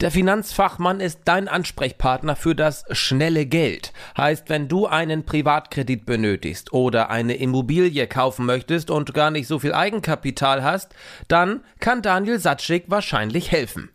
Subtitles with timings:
[0.00, 3.92] Der Finanzfachmann ist dein Ansprechpartner für das schnelle Geld.
[4.16, 9.58] Heißt, wenn du einen Privatkredit benötigst oder eine Immobilie kaufen möchtest und gar nicht so
[9.58, 10.94] viel Eigenkapital hast,
[11.28, 13.90] dann kann Daniel Satschik wahrscheinlich helfen.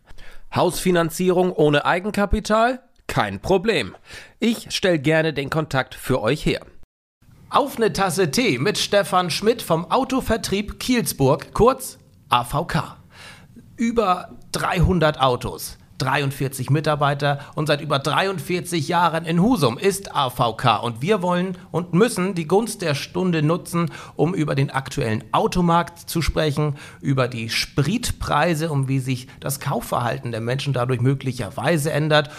[0.54, 2.84] Hausfinanzierung ohne Eigenkapital?
[3.08, 3.96] Kein Problem.
[4.40, 6.62] Ich stelle gerne den Kontakt für euch her.
[7.50, 11.98] Auf eine Tasse Tee mit Stefan Schmidt vom Autovertrieb Kielsburg, kurz
[12.30, 12.98] AVK.
[13.76, 21.02] Über 300 Autos 43 Mitarbeiter und seit über 43 Jahren in Husum ist AVK und
[21.02, 26.22] wir wollen und müssen die Gunst der Stunde nutzen, um über den aktuellen Automarkt zu
[26.22, 32.30] sprechen, über die Spritpreise, um wie sich das Kaufverhalten der Menschen dadurch möglicherweise ändert,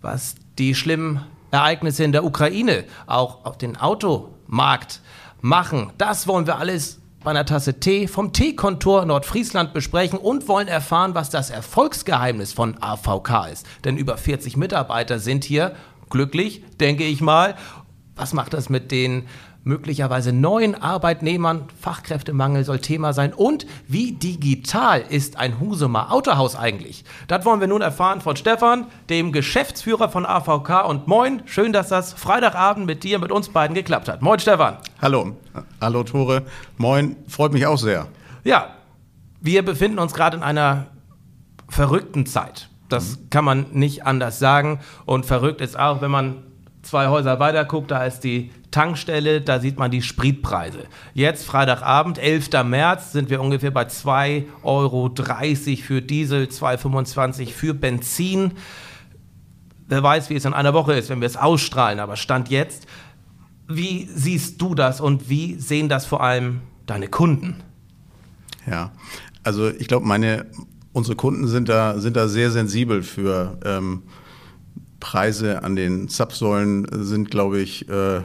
[0.00, 5.00] was die schlimmen Ereignisse in der Ukraine auch auf den Automarkt
[5.40, 5.92] machen.
[5.98, 11.16] Das wollen wir alles bei einer Tasse Tee vom Teekontor Nordfriesland besprechen und wollen erfahren,
[11.16, 13.66] was das Erfolgsgeheimnis von AVK ist.
[13.84, 15.74] Denn über 40 Mitarbeiter sind hier
[16.08, 17.56] glücklich, denke ich mal.
[18.14, 19.24] Was macht das mit den
[19.66, 21.64] möglicherweise neuen Arbeitnehmern.
[21.80, 23.34] Fachkräftemangel soll Thema sein.
[23.34, 27.04] Und wie digital ist ein Husumer Autohaus eigentlich?
[27.26, 30.88] Das wollen wir nun erfahren von Stefan, dem Geschäftsführer von AVK.
[30.88, 34.22] Und moin, schön, dass das Freitagabend mit dir, mit uns beiden geklappt hat.
[34.22, 34.76] Moin, Stefan.
[35.02, 35.36] Hallo.
[35.80, 36.44] Hallo, Tore.
[36.78, 38.06] Moin, freut mich auch sehr.
[38.44, 38.68] Ja,
[39.40, 40.86] wir befinden uns gerade in einer
[41.68, 42.68] verrückten Zeit.
[42.88, 43.30] Das mhm.
[43.30, 44.78] kann man nicht anders sagen.
[45.06, 46.44] Und verrückt ist auch, wenn man
[46.82, 50.80] zwei Häuser weiter guckt, da ist die Tankstelle, da sieht man die Spritpreise.
[51.14, 52.50] Jetzt Freitagabend, 11.
[52.66, 55.10] März, sind wir ungefähr bei 2,30 Euro
[55.82, 58.52] für Diesel, 2,25 für Benzin.
[59.88, 62.86] Wer weiß, wie es in einer Woche ist, wenn wir es ausstrahlen, aber Stand jetzt.
[63.66, 67.62] Wie siehst du das und wie sehen das vor allem deine Kunden?
[68.70, 68.92] Ja,
[69.42, 70.44] also ich glaube, meine,
[70.92, 74.02] unsere Kunden sind da, sind da sehr sensibel für ähm,
[75.00, 78.20] Preise an den Zapfsäulen sind, glaube ich, äh,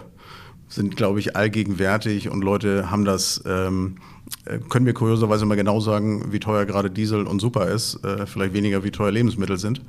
[0.72, 3.98] sind, glaube ich, allgegenwärtig und Leute haben das, ähm,
[4.46, 8.26] äh, können wir kurioserweise mal genau sagen, wie teuer gerade Diesel und Super ist, äh,
[8.26, 9.82] vielleicht weniger wie teuer Lebensmittel sind.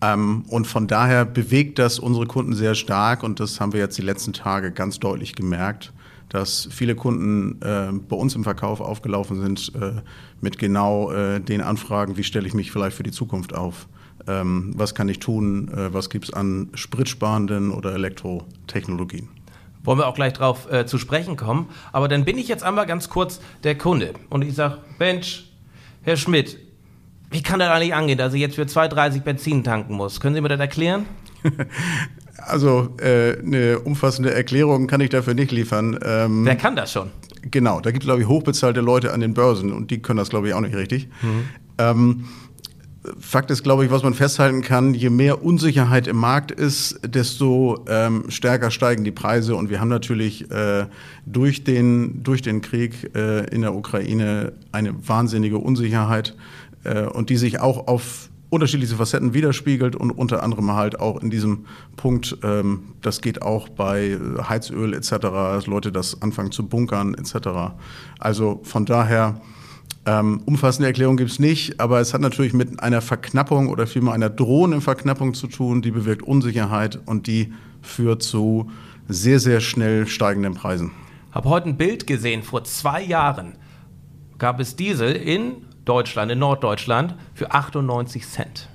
[0.00, 3.98] Ähm, und von daher bewegt das unsere Kunden sehr stark und das haben wir jetzt
[3.98, 5.92] die letzten Tage ganz deutlich gemerkt,
[6.28, 10.00] dass viele Kunden äh, bei uns im Verkauf aufgelaufen sind äh,
[10.40, 13.88] mit genau äh, den Anfragen, wie stelle ich mich vielleicht für die Zukunft auf
[14.28, 19.28] ähm, was kann ich tun, äh, was gibt es an spritsparenden oder Elektrotechnologien.
[19.84, 21.68] Wollen wir auch gleich drauf äh, zu sprechen kommen.
[21.92, 25.50] Aber dann bin ich jetzt einmal ganz kurz der Kunde und ich sage, Mensch,
[26.02, 26.58] Herr Schmidt,
[27.30, 30.20] wie kann das eigentlich angehen, dass ich jetzt für 2,30 Benzin tanken muss?
[30.20, 31.06] Können Sie mir das erklären?
[32.40, 35.98] Also äh, eine umfassende Erklärung kann ich dafür nicht liefern.
[36.02, 37.10] Ähm, Wer kann das schon?
[37.42, 40.30] Genau, da gibt es, glaube ich, hochbezahlte Leute an den Börsen und die können das,
[40.30, 41.08] glaube ich, auch nicht richtig.
[41.20, 41.48] Mhm.
[41.78, 42.24] Ähm,
[43.20, 47.84] Fakt ist, glaube ich, was man festhalten kann, je mehr Unsicherheit im Markt ist, desto
[47.88, 49.56] ähm, stärker steigen die Preise.
[49.56, 50.86] Und wir haben natürlich äh,
[51.26, 56.36] durch, den, durch den Krieg äh, in der Ukraine eine wahnsinnige Unsicherheit
[56.84, 61.30] äh, und die sich auch auf unterschiedliche Facetten widerspiegelt und unter anderem halt auch in
[61.30, 67.14] diesem Punkt, ähm, das geht auch bei Heizöl etc., dass Leute das anfangen zu bunkern
[67.14, 67.74] etc.
[68.18, 69.40] Also von daher
[70.08, 74.14] ähm, umfassende Erklärung gibt es nicht, aber es hat natürlich mit einer Verknappung oder vielmehr
[74.14, 77.52] einer drohenden Verknappung zu tun, die bewirkt Unsicherheit und die
[77.82, 78.70] führt zu
[79.06, 80.92] sehr, sehr schnell steigenden Preisen.
[81.28, 83.58] Ich habe heute ein Bild gesehen, vor zwei Jahren
[84.38, 88.70] gab es Diesel in Deutschland, in Norddeutschland, für 98 Cent.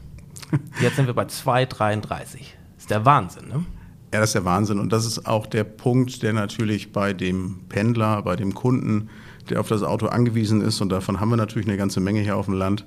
[0.82, 2.10] Jetzt sind wir bei 2,33.
[2.10, 2.38] Das
[2.78, 3.66] ist der Wahnsinn, ne?
[4.14, 4.78] Ja, das ist der Wahnsinn.
[4.78, 9.10] Und das ist auch der Punkt, der natürlich bei dem Pendler, bei dem Kunden
[9.50, 12.38] der auf das Auto angewiesen ist, und davon haben wir natürlich eine ganze Menge hier
[12.38, 12.86] auf dem Land,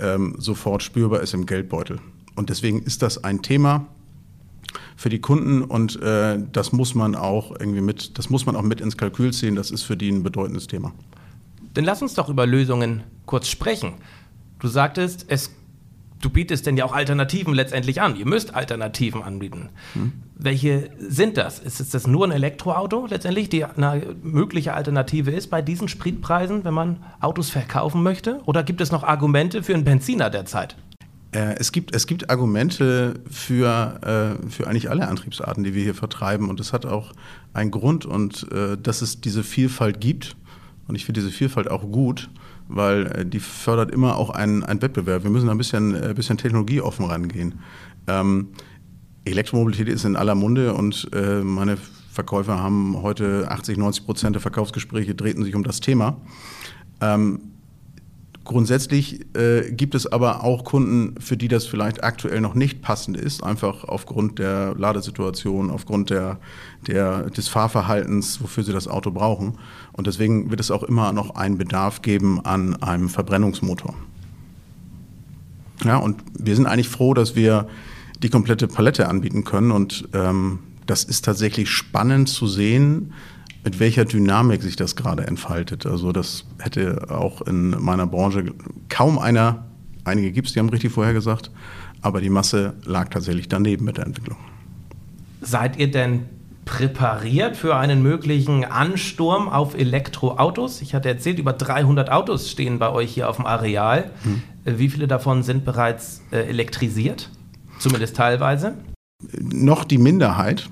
[0.00, 2.00] ähm, sofort spürbar ist im Geldbeutel.
[2.36, 3.86] Und deswegen ist das ein Thema
[4.96, 8.62] für die Kunden und äh, das muss man auch irgendwie mit, das muss man auch
[8.62, 9.54] mit ins Kalkül ziehen.
[9.54, 10.92] Das ist für die ein bedeutendes Thema.
[11.74, 13.94] Dann lass uns doch über Lösungen kurz sprechen.
[14.60, 15.50] Du sagtest, es
[16.24, 18.16] du bietest denn ja auch Alternativen letztendlich an.
[18.16, 19.68] Ihr müsst Alternativen anbieten.
[19.92, 20.12] Hm.
[20.36, 21.58] Welche sind das?
[21.58, 26.74] Ist das nur ein Elektroauto letztendlich, die eine mögliche Alternative ist bei diesen Spritpreisen, wenn
[26.74, 28.40] man Autos verkaufen möchte?
[28.46, 30.76] Oder gibt es noch Argumente für einen Benziner derzeit?
[31.32, 35.94] Äh, es gibt, es gibt Argumente für, äh, für eigentlich alle Antriebsarten, die wir hier
[35.94, 36.48] vertreiben.
[36.48, 37.12] Und das hat auch
[37.52, 40.36] einen Grund und äh, dass es diese Vielfalt gibt
[40.86, 42.30] Und ich finde diese Vielfalt auch gut,
[42.68, 45.24] weil äh, die fördert immer auch einen, einen Wettbewerb.
[45.24, 47.60] Wir müssen ein bisschen, ein äh, bisschen technologieoffen rangehen.
[48.06, 48.48] Ähm,
[49.24, 51.78] Elektromobilität ist in aller Munde und äh, meine
[52.10, 56.20] Verkäufer haben heute 80, 90 Prozent der Verkaufsgespräche drehten sich um das Thema.
[57.00, 57.53] Ähm,
[58.44, 63.16] Grundsätzlich äh, gibt es aber auch Kunden, für die das vielleicht aktuell noch nicht passend
[63.16, 66.38] ist, einfach aufgrund der Ladesituation, aufgrund der,
[66.86, 69.58] der, des Fahrverhaltens, wofür sie das Auto brauchen.
[69.92, 73.94] Und deswegen wird es auch immer noch einen Bedarf geben an einem Verbrennungsmotor.
[75.82, 77.66] Ja, und wir sind eigentlich froh, dass wir
[78.22, 79.70] die komplette Palette anbieten können.
[79.70, 83.14] Und ähm, das ist tatsächlich spannend zu sehen,
[83.64, 85.86] mit welcher Dynamik sich das gerade entfaltet.
[85.86, 88.52] Also das hätte auch in meiner Branche
[88.88, 89.64] kaum einer,
[90.04, 91.50] einige gibt es, die haben richtig vorher gesagt,
[92.02, 94.36] aber die Masse lag tatsächlich daneben mit der Entwicklung.
[95.40, 96.26] Seid ihr denn
[96.66, 100.82] präpariert für einen möglichen Ansturm auf Elektroautos?
[100.82, 104.10] Ich hatte erzählt, über 300 Autos stehen bei euch hier auf dem Areal.
[104.22, 104.78] Hm.
[104.78, 107.30] Wie viele davon sind bereits äh, elektrisiert?
[107.78, 108.74] Zumindest teilweise?
[109.38, 110.68] Noch die Minderheit.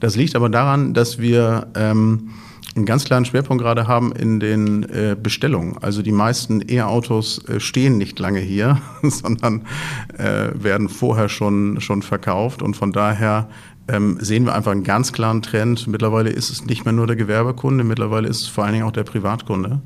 [0.00, 2.30] Das liegt aber daran, dass wir ähm,
[2.76, 5.76] einen ganz klaren Schwerpunkt gerade haben in den äh, Bestellungen.
[5.78, 9.62] Also die meisten E-Autos äh, stehen nicht lange hier, sondern
[10.16, 12.62] äh, werden vorher schon, schon verkauft.
[12.62, 13.48] Und von daher
[13.88, 15.86] ähm, sehen wir einfach einen ganz klaren Trend.
[15.88, 18.92] Mittlerweile ist es nicht mehr nur der Gewerbekunde, mittlerweile ist es vor allen Dingen auch
[18.92, 19.80] der Privatkunde,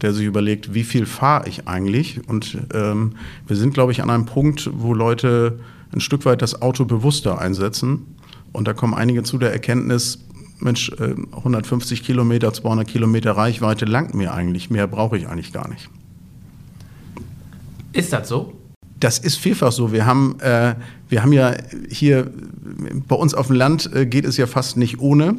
[0.00, 2.26] der sich überlegt, wie viel fahre ich eigentlich?
[2.28, 3.12] Und ähm,
[3.46, 5.60] wir sind, glaube ich, an einem Punkt, wo Leute
[5.94, 8.06] ein Stück weit das Auto bewusster einsetzen
[8.52, 10.18] und da kommen einige zu der Erkenntnis,
[10.62, 14.70] Mensch, 150 äh, Kilometer, 200 Kilometer Reichweite langt mir eigentlich.
[14.70, 15.88] Mehr brauche ich eigentlich gar nicht.
[17.92, 18.54] Ist das so?
[19.00, 19.92] Das ist vielfach so.
[19.92, 20.76] Wir haben, äh,
[21.08, 21.54] wir haben ja
[21.90, 22.30] hier
[23.08, 25.36] bei uns auf dem Land äh, geht es ja fast nicht ohne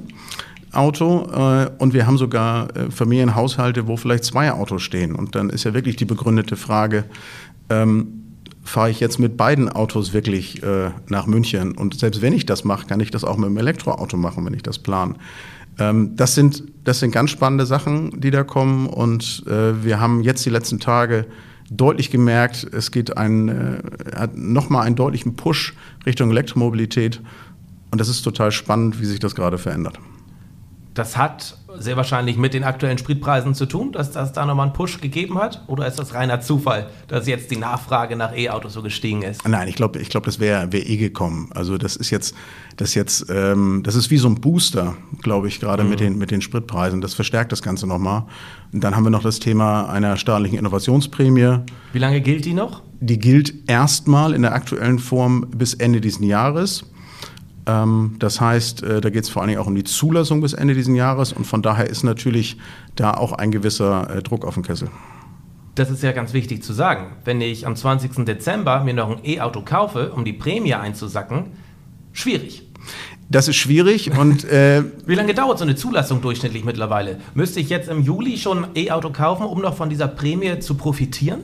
[0.74, 5.16] Auto äh, und wir haben sogar äh, Familienhaushalte, wo vielleicht zwei Autos stehen.
[5.16, 7.06] Und dann ist ja wirklich die begründete Frage,
[7.69, 8.23] ähm,
[8.63, 11.77] fahre ich jetzt mit beiden Autos wirklich äh, nach München.
[11.77, 14.54] Und selbst wenn ich das mache, kann ich das auch mit einem Elektroauto machen, wenn
[14.54, 15.15] ich das plane.
[15.80, 18.88] Ähm, das, sind, das sind ganz spannende Sachen, die da kommen.
[18.88, 21.25] Und äh, wir haben jetzt die letzten Tage
[21.69, 23.77] deutlich gemerkt, es geht ein, äh,
[24.15, 25.74] hat nochmal einen deutlichen Push
[26.06, 27.21] Richtung Elektromobilität.
[27.92, 30.00] Und das ist total spannend, wie sich das gerade verändert.
[30.94, 34.74] Das hat sehr wahrscheinlich mit den aktuellen Spritpreisen zu tun, dass das da nochmal einen
[34.74, 35.63] Push gegeben hat?
[35.68, 39.48] Oder ist das reiner Zufall, dass jetzt die Nachfrage nach E-Autos so gestiegen ist?
[39.48, 41.50] Nein, ich glaube, ich glaub, das wäre wär eh gekommen.
[41.56, 42.36] Also das ist jetzt,
[42.78, 45.90] das jetzt, ähm, das ist wie so ein Booster, glaube ich, gerade mhm.
[45.90, 47.01] mit, den, mit den Spritpreisen.
[47.01, 48.25] Das verstärkt das Ganze nochmal.
[48.72, 51.60] Und dann haben wir noch das Thema einer staatlichen Innovationsprämie.
[51.92, 52.84] Wie lange gilt die noch?
[53.00, 56.86] Die gilt erstmal in der aktuellen Form bis Ende dieses Jahres.
[57.65, 60.54] Ähm, das heißt, äh, da geht es vor allen Dingen auch um die Zulassung bis
[60.54, 62.57] Ende dieses Jahres und von daher ist natürlich
[62.95, 64.89] da auch ein gewisser äh, Druck auf den Kessel.
[65.75, 67.15] Das ist ja ganz wichtig zu sagen.
[67.25, 68.25] Wenn ich am 20.
[68.25, 71.45] Dezember mir noch ein E-Auto kaufe, um die Prämie einzusacken,
[72.12, 72.68] schwierig.
[73.30, 77.19] Das ist schwierig und äh, wie lange dauert so eine Zulassung durchschnittlich mittlerweile?
[77.33, 80.75] Müsste ich jetzt im Juli schon ein E-Auto kaufen, um noch von dieser Prämie zu
[80.75, 81.44] profitieren?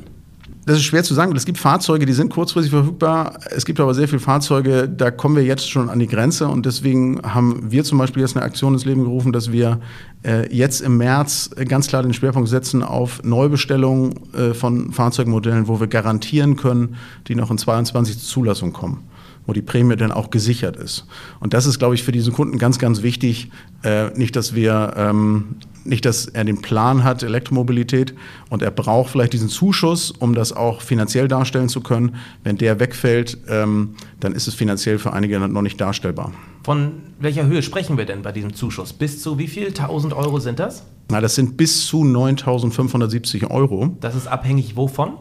[0.69, 1.35] Das ist schwer zu sagen.
[1.35, 3.39] Es gibt Fahrzeuge, die sind kurzfristig verfügbar.
[3.49, 6.47] Es gibt aber sehr viele Fahrzeuge, da kommen wir jetzt schon an die Grenze.
[6.47, 9.79] Und deswegen haben wir zum Beispiel jetzt eine Aktion ins Leben gerufen, dass wir
[10.23, 15.79] äh, jetzt im März ganz klar den Schwerpunkt setzen auf Neubestellungen äh, von Fahrzeugmodellen, wo
[15.79, 19.08] wir garantieren können, die noch in 22 zur Zulassung kommen
[19.49, 21.07] wo die Prämie dann auch gesichert ist.
[21.39, 23.49] Und das ist, glaube ich, für diesen Kunden ganz, ganz wichtig.
[23.83, 28.13] Äh, nicht, dass wir ähm, nicht, dass er den Plan hat, Elektromobilität,
[28.49, 32.15] und er braucht vielleicht diesen Zuschuss, um das auch finanziell darstellen zu können.
[32.43, 36.31] Wenn der wegfällt, ähm, dann ist es finanziell für einige noch nicht darstellbar.
[36.63, 38.93] Von welcher Höhe sprechen wir denn bei diesem Zuschuss?
[38.93, 39.69] Bis zu wie viel?
[39.69, 40.85] 1000 Euro sind das?
[41.09, 43.97] Na, das sind bis zu 9.570 Euro.
[43.99, 45.13] Das ist abhängig wovon?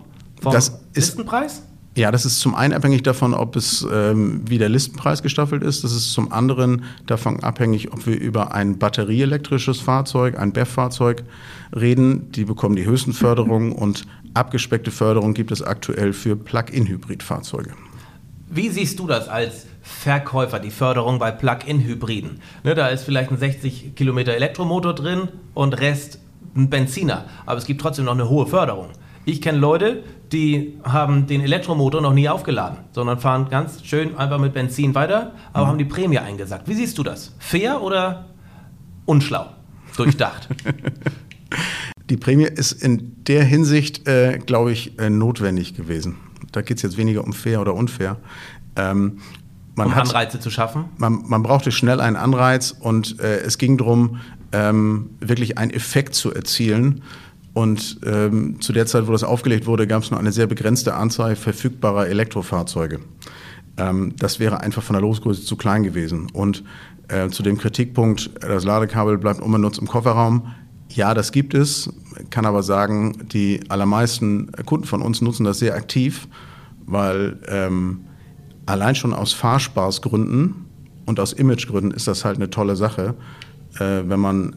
[0.43, 1.63] Vom das Listenpreis?
[1.99, 5.83] Ja, das ist zum einen abhängig davon, ob es ähm, wie der Listenpreis gestaffelt ist.
[5.83, 11.25] Das ist zum anderen davon abhängig, ob wir über ein batterieelektrisches Fahrzeug, ein BEF-Fahrzeug
[11.75, 12.31] reden.
[12.31, 17.73] Die bekommen die höchsten Förderungen und abgespeckte Förderung gibt es aktuell für Plug-in-Hybrid-Fahrzeuge.
[18.49, 22.39] Wie siehst du das als Verkäufer, die Förderung bei Plug-in-Hybriden?
[22.63, 26.21] Ne, da ist vielleicht ein 60 Kilometer Elektromotor drin und Rest
[26.55, 27.25] ein Benziner.
[27.45, 28.91] Aber es gibt trotzdem noch eine hohe Förderung.
[29.25, 34.39] Ich kenne Leute, die haben den Elektromotor noch nie aufgeladen, sondern fahren ganz schön einfach
[34.39, 35.71] mit Benzin weiter, aber mhm.
[35.71, 36.69] haben die Prämie eingesackt.
[36.69, 37.35] Wie siehst du das?
[37.39, 38.27] Fair oder
[39.07, 39.47] unschlau?
[39.97, 40.49] Durchdacht?
[42.11, 46.17] die Prämie ist in der Hinsicht, äh, glaube ich, äh, notwendig gewesen.
[46.53, 48.17] Da geht es jetzt weniger um fair oder unfair.
[48.77, 49.19] Ähm,
[49.75, 50.87] man um hat, Anreize zu schaffen?
[50.97, 54.19] Man, man, brauchte schnell einen Anreiz und äh, es ging darum,
[54.53, 57.03] ähm, wirklich einen Effekt zu erzielen.
[57.55, 60.95] Und ähm, zu der Zeit, wo das aufgelegt wurde, gab es nur eine sehr begrenzte
[60.95, 63.01] Anzahl verfügbarer Elektrofahrzeuge.
[63.77, 66.29] Ähm, das wäre einfach von der Losgröße zu klein gewesen.
[66.33, 66.63] Und
[67.09, 70.55] äh, zu dem Kritikpunkt, das Ladekabel bleibt unbenutzt im Kofferraum.
[70.91, 71.93] Ja, das gibt es,
[72.31, 76.29] kann aber sagen, die allermeisten Kunden von uns nutzen das sehr aktiv,
[76.87, 78.01] weil ähm,
[78.67, 80.55] allein schon aus Fahrspaßgründen
[81.07, 83.15] und aus Imagegründen ist das halt eine tolle Sache,
[83.77, 84.57] äh, wenn man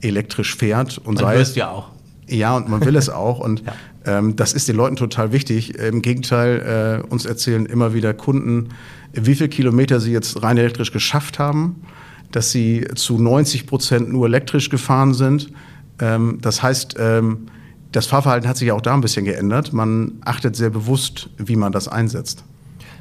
[0.00, 1.90] elektrisch fährt und man sei es ja auch.
[2.30, 3.40] Ja, und man will es auch.
[3.40, 3.72] Und ja.
[4.18, 5.76] ähm, das ist den Leuten total wichtig.
[5.76, 8.68] Im Gegenteil, äh, uns erzählen immer wieder Kunden,
[9.12, 11.82] wie viele Kilometer sie jetzt rein elektrisch geschafft haben,
[12.30, 15.52] dass sie zu 90 Prozent nur elektrisch gefahren sind.
[15.98, 17.46] Ähm, das heißt, ähm,
[17.90, 19.72] das Fahrverhalten hat sich auch da ein bisschen geändert.
[19.72, 22.44] Man achtet sehr bewusst, wie man das einsetzt.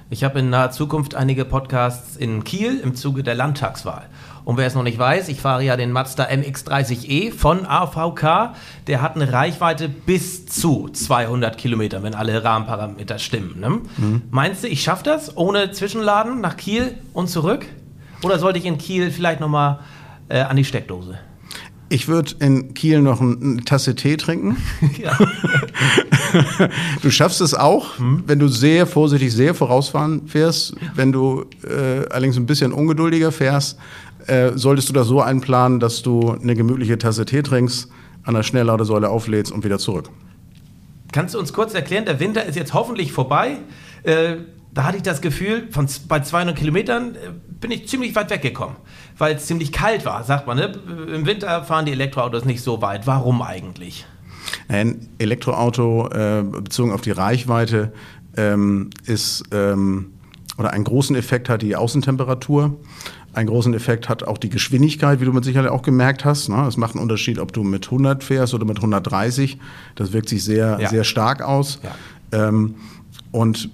[0.10, 4.10] Ich habe in naher Zukunft einige Podcasts in Kiel im Zuge der Landtagswahl.
[4.50, 8.56] Und wer es noch nicht weiß, ich fahre ja den Mazda MX-30e von AVK.
[8.88, 13.60] Der hat eine Reichweite bis zu 200 Kilometer, wenn alle Rahmenparameter stimmen.
[13.60, 13.70] Ne?
[13.70, 14.22] Mhm.
[14.32, 17.68] Meinst du, ich schaffe das ohne Zwischenladen nach Kiel und zurück?
[18.24, 19.82] Oder sollte ich in Kiel vielleicht nochmal
[20.30, 21.20] äh, an die Steckdose?
[21.90, 24.58] Ich würde in Kiel noch eine Tasse Tee trinken.
[24.98, 25.18] Ja.
[27.02, 28.24] du schaffst es auch, hm.
[28.28, 30.76] wenn du sehr vorsichtig, sehr vorausfahren fährst.
[30.94, 33.78] Wenn du äh, allerdings ein bisschen ungeduldiger fährst,
[34.28, 37.90] äh, solltest du das so einplanen, dass du eine gemütliche Tasse Tee trinkst,
[38.24, 40.10] an der Schnellladesäule auflädst und wieder zurück.
[41.12, 43.58] Kannst du uns kurz erklären, der Winter ist jetzt hoffentlich vorbei.
[44.04, 44.38] Äh,
[44.72, 47.18] da hatte ich das Gefühl, von, bei 200 Kilometern äh,
[47.60, 48.76] bin ich ziemlich weit weggekommen,
[49.18, 50.58] weil es ziemlich kalt war, sagt man.
[50.58, 50.72] Ne?
[51.14, 53.08] Im Winter fahren die Elektroautos nicht so weit.
[53.08, 54.06] Warum eigentlich?
[54.68, 57.92] Ein Elektroauto äh, bezogen auf die Reichweite
[58.38, 60.14] ähm, ist ähm,
[60.58, 62.78] oder einen großen Effekt hat die Außentemperatur.
[63.34, 66.50] Einen großen Effekt hat auch die Geschwindigkeit, wie du mit Sicherheit auch gemerkt hast.
[66.50, 66.66] Ne?
[66.68, 69.60] Es macht einen Unterschied, ob du mit 100 fährst oder mit 130.
[69.96, 70.90] Das wirkt sich sehr, ja.
[70.90, 71.80] sehr stark aus.
[72.32, 72.48] Ja.
[72.48, 72.76] Ähm,
[73.32, 73.70] und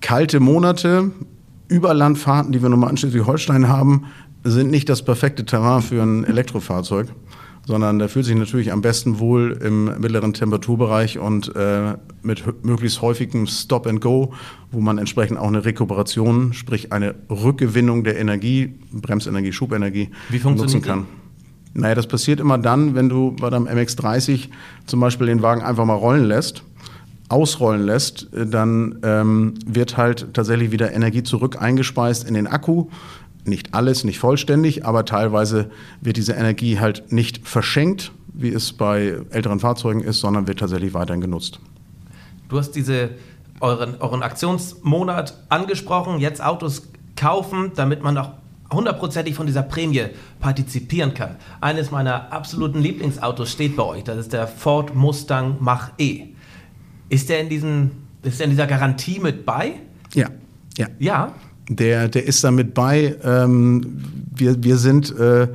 [0.00, 1.12] kalte Monate,
[1.68, 4.06] Überlandfahrten, die wir nochmal an Schleswig-Holstein haben,
[4.42, 7.08] sind nicht das perfekte Terrain für ein Elektrofahrzeug,
[7.66, 13.02] sondern der fühlt sich natürlich am besten wohl im mittleren Temperaturbereich und äh, mit möglichst
[13.02, 14.32] häufigem Stop and Go,
[14.70, 20.10] wo man entsprechend auch eine Rekuperation, sprich eine Rückgewinnung der Energie, Bremsenergie, Schubenergie
[20.44, 21.06] nutzen kann.
[21.74, 21.80] Die?
[21.80, 24.48] Naja, das passiert immer dann, wenn du bei deinem MX30
[24.86, 26.64] zum Beispiel den Wagen einfach mal rollen lässt
[27.30, 32.88] ausrollen lässt, äh, dann ähm, wird halt tatsächlich wieder Energie zurück eingespeist in den Akku.
[33.44, 35.70] Nicht alles, nicht vollständig, aber teilweise
[36.00, 40.94] wird diese Energie halt nicht verschenkt, wie es bei älteren Fahrzeugen ist, sondern wird tatsächlich
[40.94, 41.60] weiterhin genutzt.
[42.48, 43.10] Du hast diese,
[43.60, 48.32] euren, euren Aktionsmonat angesprochen, jetzt Autos kaufen, damit man auch
[48.72, 50.06] hundertprozentig von dieser Prämie
[50.38, 51.36] partizipieren kann.
[51.60, 56.28] Eines meiner absoluten Lieblingsautos steht bei euch, das ist der Ford Mustang Mach-E.
[57.08, 57.90] Ist der in diesem,
[58.22, 59.74] ist der in dieser Garantie mit bei?
[60.14, 60.28] Ja.
[60.76, 60.86] Ja.
[60.98, 61.34] Ja.
[61.70, 63.14] Der, der ist da mit bei.
[63.22, 64.02] Ähm,
[64.34, 65.46] wir, wir sind äh,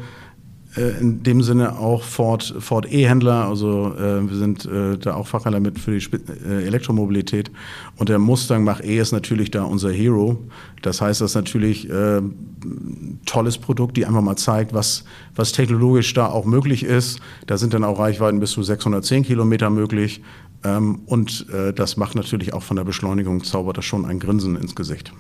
[0.77, 5.27] äh, in dem Sinne auch Ford, Ford E-Händler, also äh, wir sind äh, da auch
[5.27, 7.51] Fachhändler mit für die Sp äh, Elektromobilität.
[7.97, 10.37] Und der Mustang Mach E ist natürlich da unser Hero.
[10.81, 15.03] Das heißt, das ist natürlich äh, ein tolles Produkt, die einfach mal zeigt, was,
[15.35, 17.19] was technologisch da auch möglich ist.
[17.47, 20.21] Da sind dann auch Reichweiten bis zu 610 Kilometer möglich.
[20.63, 24.55] Ähm, und äh, das macht natürlich auch von der Beschleunigung, zaubert das schon ein Grinsen
[24.55, 25.13] ins Gesicht.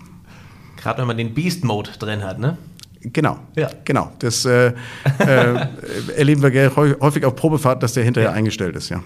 [0.77, 2.57] Gerade wenn man den Beast-Mode drin hat, ne?
[3.01, 3.69] Genau, ja.
[3.83, 4.11] genau.
[4.19, 4.73] Das äh,
[5.19, 5.67] äh,
[6.15, 8.35] erleben wir häufig auf Probefahrt, dass der hinterher ja.
[8.35, 9.01] eingestellt ist, ja.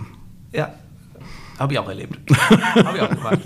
[0.51, 0.73] Ja,
[1.57, 2.17] habe ich auch erlebt.
[2.39, 3.39] habe ich auch gemacht.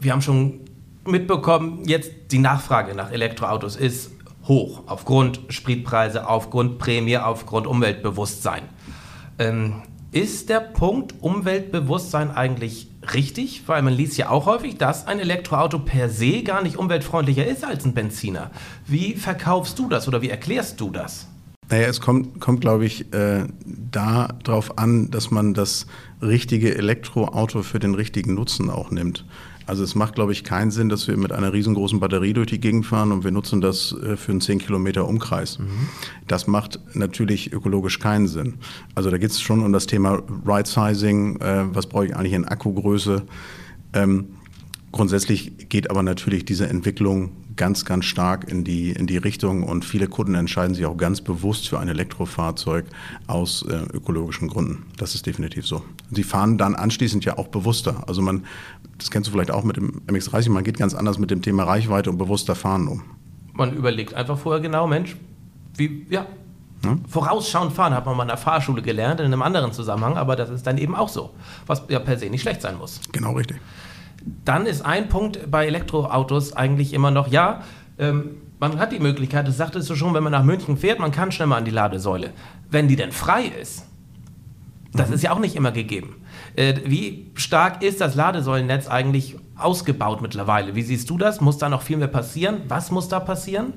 [0.00, 0.60] Wir haben schon
[1.06, 4.10] mitbekommen, jetzt die Nachfrage nach Elektroautos ist
[4.48, 8.62] hoch, aufgrund Spritpreise, aufgrund Prämie, aufgrund Umweltbewusstsein.
[9.38, 13.62] Ähm, ist der Punkt Umweltbewusstsein eigentlich richtig?
[13.66, 17.64] Weil man liest ja auch häufig, dass ein Elektroauto per se gar nicht umweltfreundlicher ist
[17.64, 18.50] als ein Benziner.
[18.86, 21.28] Wie verkaufst du das oder wie erklärst du das?
[21.70, 25.86] Naja, es kommt, kommt glaube ich, äh, darauf an, dass man das
[26.20, 29.24] richtige Elektroauto für den richtigen Nutzen auch nimmt.
[29.72, 32.60] Also es macht, glaube ich, keinen Sinn, dass wir mit einer riesengroßen Batterie durch die
[32.60, 35.58] Gegend fahren und wir nutzen das äh, für einen 10 Kilometer Umkreis.
[35.58, 35.88] Mhm.
[36.28, 38.58] Das macht natürlich ökologisch keinen Sinn.
[38.94, 42.44] Also da geht es schon um das Thema Right-Sizing, äh, was brauche ich eigentlich in
[42.44, 43.22] Akkugröße.
[43.94, 44.26] Ähm,
[44.92, 49.84] grundsätzlich geht aber natürlich diese Entwicklung ganz, ganz stark in die, in die Richtung und
[49.84, 52.86] viele Kunden entscheiden sich auch ganz bewusst für ein Elektrofahrzeug
[53.26, 54.86] aus äh, ökologischen Gründen.
[54.96, 55.82] Das ist definitiv so.
[56.10, 58.04] Sie fahren dann anschließend ja auch bewusster.
[58.06, 58.44] Also man,
[58.98, 61.64] das kennst du vielleicht auch mit dem MX30, man geht ganz anders mit dem Thema
[61.64, 63.02] Reichweite und bewusster Fahren um.
[63.54, 65.16] Man überlegt einfach vorher genau, Mensch,
[65.76, 66.26] wie, ja,
[66.84, 67.04] Hm?
[67.06, 70.50] Vorausschauend fahren hat man mal in der Fahrschule gelernt, in einem anderen Zusammenhang, aber das
[70.50, 71.30] ist dann eben auch so,
[71.66, 73.00] was ja per se nicht schlecht sein muss.
[73.12, 73.58] Genau richtig.
[74.44, 77.62] Dann ist ein Punkt bei Elektroautos eigentlich immer noch, ja,
[77.98, 81.10] ähm, man hat die Möglichkeit, das sagtest du schon, wenn man nach München fährt, man
[81.10, 82.30] kann schnell mal an die Ladesäule.
[82.70, 83.86] Wenn die denn frei ist,
[84.92, 85.14] das mhm.
[85.14, 86.16] ist ja auch nicht immer gegeben.
[86.54, 90.74] Äh, wie stark ist das Ladesäulennetz eigentlich ausgebaut mittlerweile?
[90.74, 91.40] Wie siehst du das?
[91.40, 92.62] Muss da noch viel mehr passieren?
[92.68, 93.72] Was muss da passieren?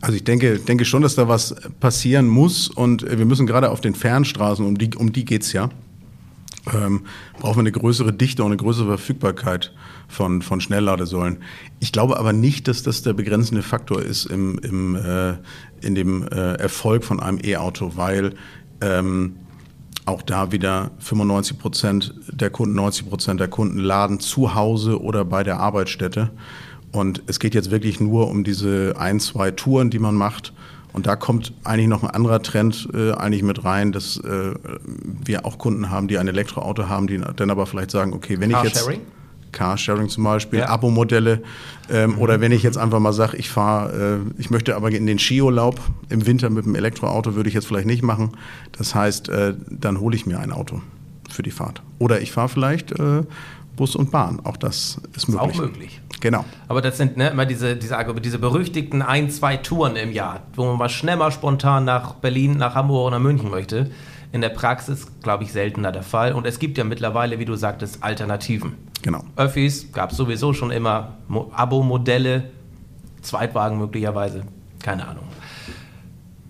[0.00, 3.80] Also ich denke, denke schon, dass da was passieren muss und wir müssen gerade auf
[3.80, 5.70] den Fernstraßen, um die, um die geht es ja,
[6.72, 7.02] ähm,
[7.38, 9.72] brauchen wir eine größere Dichte und eine größere Verfügbarkeit
[10.08, 11.38] von, von Schnellladesäulen.
[11.80, 15.34] Ich glaube aber nicht, dass das der begrenzende Faktor ist im, im, äh,
[15.80, 18.34] in dem äh, Erfolg von einem E-Auto, weil
[18.80, 19.36] ähm,
[20.06, 25.24] auch da wieder 95 Prozent der Kunden, 90 Prozent der Kunden laden zu Hause oder
[25.24, 26.30] bei der Arbeitsstätte.
[26.92, 30.52] Und es geht jetzt wirklich nur um diese ein, zwei Touren, die man macht.
[30.96, 34.54] Und da kommt eigentlich noch ein anderer Trend äh, eigentlich mit rein, dass äh,
[35.24, 38.50] wir auch Kunden haben, die ein Elektroauto haben, die dann aber vielleicht sagen, okay, wenn
[38.50, 38.88] ich jetzt
[39.52, 40.70] Carsharing zum Beispiel, ja.
[40.70, 41.42] Abo-Modelle
[41.90, 42.18] ähm, mhm.
[42.18, 45.18] oder wenn ich jetzt einfach mal sage, ich fahre, äh, ich möchte aber in den
[45.18, 48.32] Skiurlaub im Winter mit dem Elektroauto, würde ich jetzt vielleicht nicht machen.
[48.78, 50.80] Das heißt, äh, dann hole ich mir ein Auto
[51.30, 51.82] für die Fahrt.
[51.98, 53.22] Oder ich fahre vielleicht äh,
[53.76, 54.40] Bus und Bahn.
[54.44, 55.50] Auch das ist möglich.
[55.50, 56.00] Ist auch möglich.
[56.20, 56.44] Genau.
[56.68, 60.64] Aber das sind ne, immer diese, diese, diese berüchtigten ein, zwei Touren im Jahr, wo
[60.64, 63.90] man mal schnell mal spontan nach Berlin, nach Hamburg oder München möchte.
[64.32, 66.32] In der Praxis, glaube ich, seltener der Fall.
[66.32, 68.74] Und es gibt ja mittlerweile, wie du sagtest, Alternativen.
[69.02, 69.22] Genau.
[69.36, 71.18] Öffis gab es sowieso schon immer,
[71.52, 72.50] Abo-Modelle,
[73.22, 74.42] Zweitwagen möglicherweise,
[74.82, 75.25] keine Ahnung.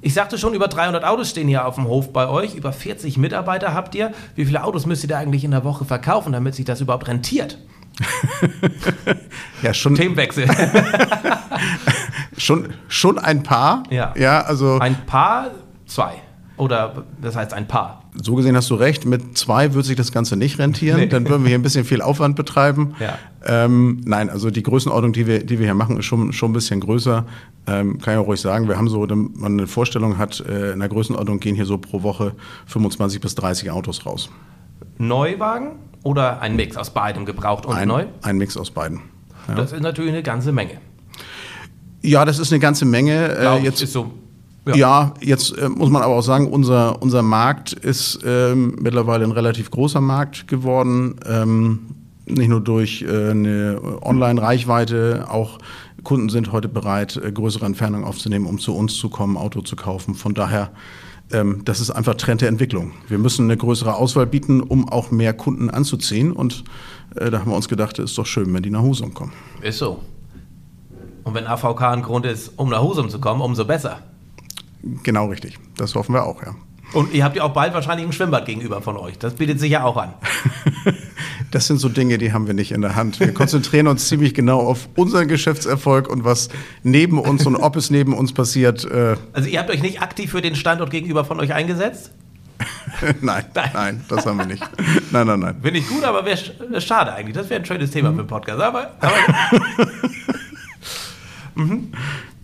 [0.06, 2.54] Ich sagte schon, über 300 Autos stehen hier auf dem Hof bei euch.
[2.54, 4.12] Über 40 Mitarbeiter habt ihr.
[4.36, 7.08] Wie viele Autos müsst ihr da eigentlich in der Woche verkaufen, damit sich das überhaupt
[7.08, 7.58] rentiert?
[9.62, 9.96] ja, schon.
[9.96, 10.46] Themenwechsel.
[12.38, 13.82] schon, schon ein paar.
[13.90, 14.14] Ja.
[14.16, 14.78] ja, also.
[14.78, 15.50] Ein paar,
[15.86, 16.22] zwei.
[16.56, 18.04] Oder das heißt ein Paar.
[18.22, 21.00] So gesehen hast du recht, mit zwei wird sich das Ganze nicht rentieren.
[21.00, 21.06] Nee.
[21.06, 22.94] Dann würden wir hier ein bisschen viel Aufwand betreiben.
[22.98, 23.18] Ja.
[23.44, 26.54] Ähm, nein, also die Größenordnung, die wir, die wir hier machen, ist schon, schon ein
[26.54, 27.26] bisschen größer.
[27.66, 30.72] Ähm, kann ich auch ruhig sagen, wir haben so, wenn man eine Vorstellung hat, äh,
[30.72, 32.34] in der Größenordnung gehen hier so pro Woche
[32.66, 34.30] 25 bis 30 Autos raus.
[34.98, 38.06] Neuwagen oder ein Mix aus beidem, gebraucht und ein, neu?
[38.22, 39.00] Ein Mix aus beiden.
[39.48, 39.54] Ja.
[39.54, 40.78] Das ist natürlich eine ganze Menge.
[42.02, 43.36] Ja, das ist eine ganze Menge.
[43.36, 44.12] Äh, jetzt ist so
[44.66, 44.74] ja.
[44.74, 49.32] ja, jetzt äh, muss man aber auch sagen, unser, unser Markt ist ähm, mittlerweile ein
[49.32, 51.16] relativ großer Markt geworden.
[51.24, 51.78] Ähm,
[52.26, 55.58] nicht nur durch äh, eine Online-Reichweite, auch
[56.02, 59.76] Kunden sind heute bereit, äh, größere Entfernungen aufzunehmen, um zu uns zu kommen, Auto zu
[59.76, 60.14] kaufen.
[60.14, 60.70] Von daher,
[61.32, 62.92] ähm, das ist einfach Trend der Entwicklung.
[63.08, 66.32] Wir müssen eine größere Auswahl bieten, um auch mehr Kunden anzuziehen.
[66.32, 66.64] Und
[67.14, 69.32] äh, da haben wir uns gedacht, es ist doch schön, wenn die nach Husum kommen.
[69.62, 70.00] Ist so.
[71.24, 73.98] Und wenn AVK ein Grund ist, um nach Husum zu kommen, umso besser.
[75.02, 75.58] Genau richtig.
[75.76, 76.54] Das hoffen wir auch, ja.
[76.92, 79.18] Und ihr habt ja auch bald wahrscheinlich ein Schwimmbad gegenüber von euch.
[79.18, 80.14] Das bietet sich ja auch an.
[81.50, 83.18] das sind so Dinge, die haben wir nicht in der Hand.
[83.18, 86.48] Wir konzentrieren uns ziemlich genau auf unseren Geschäftserfolg und was
[86.84, 88.84] neben uns und ob es neben uns passiert.
[88.84, 92.12] Äh also ihr habt euch nicht aktiv für den Standort gegenüber von euch eingesetzt?
[93.20, 94.62] nein, nein, nein, das haben wir nicht.
[95.10, 95.56] Nein, nein, nein.
[95.60, 97.36] Finde ich gut, aber wäre schade eigentlich.
[97.36, 98.14] Das wäre ein schönes Thema mhm.
[98.14, 98.60] für einen Podcast.
[98.60, 99.14] Aber, aber
[101.56, 101.92] mhm.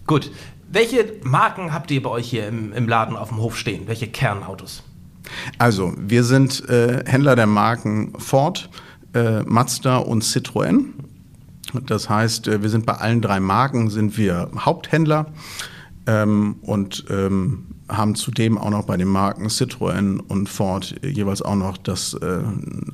[0.06, 0.30] gut.
[0.72, 3.86] Welche Marken habt ihr bei euch hier im, im Laden auf dem Hof stehen?
[3.86, 4.82] Welche Kernautos?
[5.58, 8.70] Also, wir sind äh, Händler der Marken Ford,
[9.12, 10.86] äh, Mazda und Citroën.
[11.86, 15.26] Das heißt, äh, wir sind bei allen drei Marken sind wir Haupthändler
[16.06, 21.54] ähm, und ähm, haben zudem auch noch bei den Marken Citroën und Ford jeweils auch
[21.54, 22.40] noch das, äh,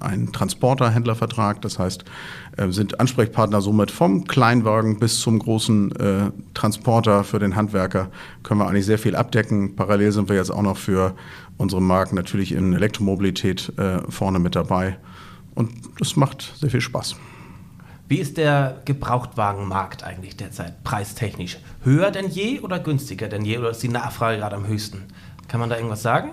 [0.00, 1.62] einen Transporterhändlervertrag.
[1.62, 2.04] Das heißt,
[2.56, 8.10] äh, sind Ansprechpartner somit vom Kleinwagen bis zum großen äh, Transporter für den Handwerker.
[8.42, 9.76] Können wir eigentlich sehr viel abdecken.
[9.76, 11.14] Parallel sind wir jetzt auch noch für
[11.56, 14.98] unsere Marken natürlich in Elektromobilität äh, vorne mit dabei.
[15.54, 17.16] Und das macht sehr viel Spaß.
[18.08, 21.58] Wie ist der Gebrauchtwagenmarkt eigentlich derzeit preistechnisch?
[21.84, 25.04] Höher denn je oder günstiger denn je oder ist die Nachfrage gerade am höchsten?
[25.46, 26.30] Kann man da irgendwas sagen?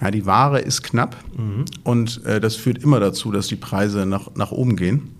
[0.00, 1.64] Ja, die Ware ist knapp mhm.
[1.82, 5.14] und äh, das führt immer dazu, dass die Preise nach, nach oben gehen.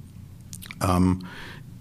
[0.81, 1.21] Ähm,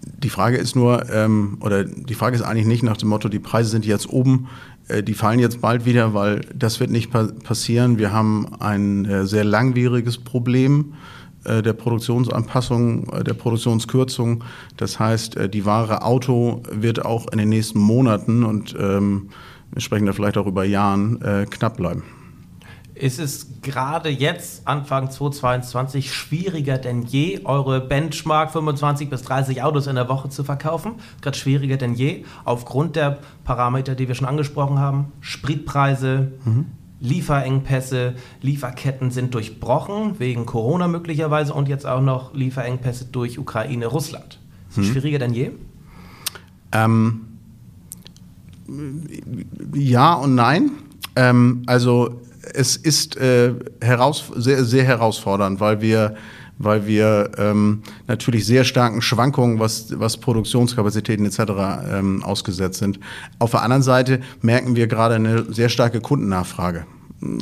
[0.02, 3.40] die Frage ist nur, ähm, oder die Frage ist eigentlich nicht nach dem Motto, die
[3.40, 4.48] Preise sind jetzt oben,
[4.88, 8.00] äh, die fallen jetzt bald wieder, weil das wird nicht pa passieren.
[8.00, 10.96] Wir haben ein äh, sehr langwieriges Problem
[11.62, 14.44] der Produktionsanpassung, äh, der Produktionskürzung.
[14.76, 19.30] Das heißt, äh, die Ware Auto wird auch in den nächsten Monaten und ähm,
[19.72, 22.04] wir sprechen da vielleicht auch über Jahren äh, knapp bleiben.
[22.96, 29.88] ist es gerade jetzt, Anfang 2022, schwieriger denn je, eure Benchmark 25 bis 30 Autos
[29.88, 30.96] in der Woche zu verkaufen.
[31.22, 35.12] Gerade schwieriger denn je, aufgrund der Parameter, die wir schon angesprochen haben.
[35.22, 36.66] Spritpreise, mhm.
[37.00, 44.40] Lieferengpässe, Lieferketten sind durchbrochen, wegen Corona möglicherweise und jetzt auch noch Lieferengpässe durch Ukraine, Russland.
[44.76, 44.84] Mhm.
[44.84, 45.52] schwieriger denn je?
[46.72, 47.22] Ähm,
[49.74, 50.72] ja und nein.
[51.16, 52.22] Ähm, also
[52.54, 56.16] es ist äh, heraus, sehr, sehr herausfordernd, weil wir
[56.60, 61.40] weil wir ähm, natürlich sehr starken Schwankungen, was, was Produktionskapazitäten etc.
[61.92, 63.00] Ähm, ausgesetzt sind.
[63.40, 66.86] Auf der anderen Seite merken wir gerade eine sehr starke Kundennachfrage.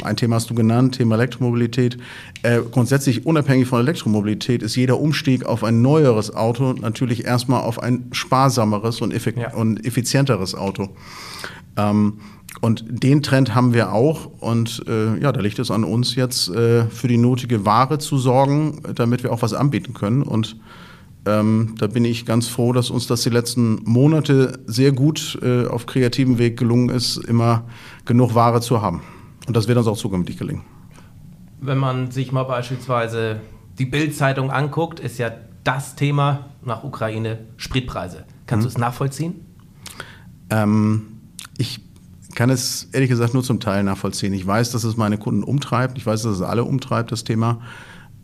[0.03, 1.97] Ein Thema hast du genannt, Thema Elektromobilität.
[2.43, 7.83] Äh, grundsätzlich unabhängig von Elektromobilität ist jeder Umstieg auf ein neueres Auto natürlich erstmal auf
[7.83, 9.53] ein sparsameres und, ja.
[9.53, 10.89] und effizienteres Auto.
[11.75, 12.19] Ähm,
[12.61, 14.25] und den Trend haben wir auch.
[14.39, 18.17] Und äh, ja, da liegt es an uns jetzt, äh, für die notige Ware zu
[18.17, 20.23] sorgen, damit wir auch was anbieten können.
[20.23, 20.57] Und
[21.25, 25.65] ähm, da bin ich ganz froh, dass uns das die letzten Monate sehr gut äh,
[25.65, 27.63] auf kreativem Weg gelungen ist, immer
[28.05, 29.01] genug Ware zu haben.
[29.47, 30.63] Und das wird uns auch zukünftig gelingen.
[31.61, 33.41] Wenn man sich mal beispielsweise
[33.79, 35.31] die Bild-Zeitung anguckt, ist ja
[35.63, 38.25] das Thema nach Ukraine Spritpreise.
[38.45, 38.69] Kannst mhm.
[38.69, 39.35] du es nachvollziehen?
[40.51, 41.07] Ähm,
[41.57, 41.84] ich
[42.35, 44.33] kann es ehrlich gesagt nur zum Teil nachvollziehen.
[44.33, 45.97] Ich weiß, dass es meine Kunden umtreibt.
[45.97, 47.61] Ich weiß, dass es alle umtreibt, das Thema.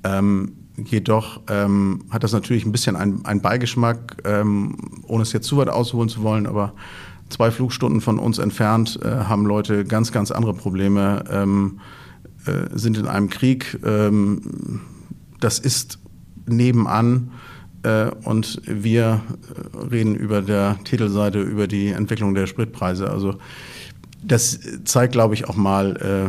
[0.03, 4.75] Ähm, jedoch ähm, hat das natürlich ein bisschen einen Beigeschmack, ähm,
[5.07, 6.73] ohne es jetzt zu weit ausholen zu wollen, aber
[7.29, 11.79] zwei Flugstunden von uns entfernt äh, haben Leute ganz, ganz andere Probleme, ähm,
[12.45, 13.79] äh, sind in einem Krieg.
[13.85, 14.81] Ähm,
[15.39, 15.99] das ist
[16.45, 17.31] nebenan.
[17.83, 19.21] Äh, und wir
[19.91, 23.09] reden über der Titelseite über die Entwicklung der Spritpreise.
[23.09, 23.35] Also
[24.21, 26.25] das zeigt, glaube ich, auch mal, äh,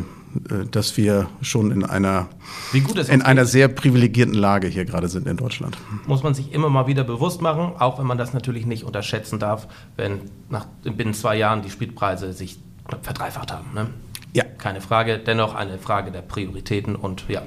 [0.54, 2.28] äh, dass wir schon in einer,
[2.72, 5.76] in einer sehr privilegierten Lage hier gerade sind in Deutschland.
[6.06, 9.38] Muss man sich immer mal wieder bewusst machen, auch wenn man das natürlich nicht unterschätzen
[9.38, 12.58] darf, wenn nach, binnen zwei Jahren die Spritpreise sich
[13.02, 13.74] verdreifacht haben.
[13.74, 13.88] Ne?
[14.32, 14.44] Ja.
[14.58, 17.42] Keine Frage, dennoch eine Frage der Prioritäten und ja,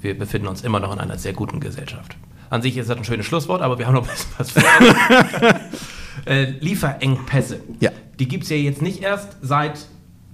[0.00, 2.16] wir befinden uns immer noch in einer sehr guten Gesellschaft.
[2.50, 4.62] An sich ist das ein schönes Schlusswort, aber wir haben noch ein bisschen was vor.
[6.26, 7.60] äh, Lieferengpässe.
[7.80, 7.90] Ja.
[8.18, 9.86] Die gibt es ja jetzt nicht erst seit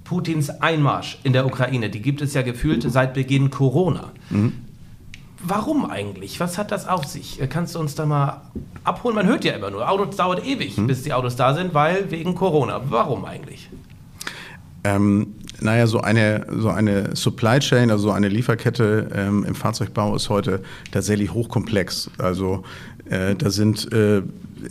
[0.05, 1.89] Putins Einmarsch in der Ukraine.
[1.89, 4.11] Die gibt es ja gefühlt seit Beginn Corona.
[4.31, 4.53] Mhm.
[5.43, 6.39] Warum eigentlich?
[6.39, 7.41] Was hat das auf sich?
[7.41, 8.43] Äh, kannst du uns da mal
[8.85, 9.15] abholen?
[9.15, 10.87] Man hört ja immer nur, Autos dauert ewig, mhm.
[10.87, 12.83] bis die Autos da sind, weil wegen Corona.
[12.89, 13.71] Warum eigentlich?
[14.85, 20.15] Ähm, naja, so eine, so eine Supply Chain, also so eine Lieferkette ähm, im Fahrzeugbau
[20.17, 22.11] ist heute tatsächlich hochkomplex.
[22.19, 22.65] Also
[23.09, 24.23] äh, da sind äh,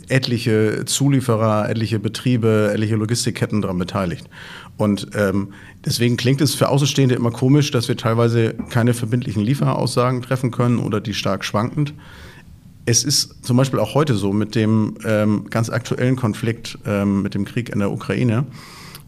[0.08, 4.28] etliche Zulieferer, etliche Betriebe, etliche Logistikketten daran beteiligt.
[4.76, 5.52] Und ähm,
[5.84, 10.78] deswegen klingt es für Außenstehende immer komisch, dass wir teilweise keine verbindlichen Lieferaussagen treffen können
[10.78, 11.94] oder die stark schwankend.
[12.86, 17.34] Es ist zum Beispiel auch heute so mit dem ähm, ganz aktuellen Konflikt ähm, mit
[17.34, 18.46] dem Krieg in der Ukraine,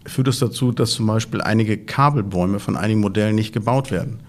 [0.06, 4.20] führt es dazu, dass zum Beispiel einige Kabelbäume von einigen Modellen nicht gebaut werden.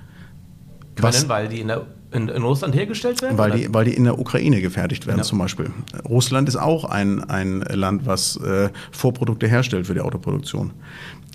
[0.96, 3.38] Können, Was, weil die in der in, in, Russland hergestellt werden?
[3.38, 5.24] Weil die, weil die in der Ukraine gefertigt werden, ja.
[5.24, 5.72] zum Beispiel.
[6.08, 10.72] Russland ist auch ein, ein Land, was äh, Vorprodukte herstellt für die Autoproduktion.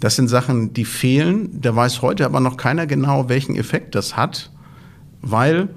[0.01, 1.61] Das sind Sachen, die fehlen.
[1.61, 4.51] Da weiß heute aber noch keiner genau, welchen Effekt das hat,
[5.21, 5.69] weil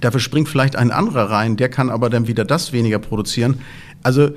[0.00, 3.60] dafür springt vielleicht ein anderer rein, der kann aber dann wieder das weniger produzieren.
[4.02, 4.30] Also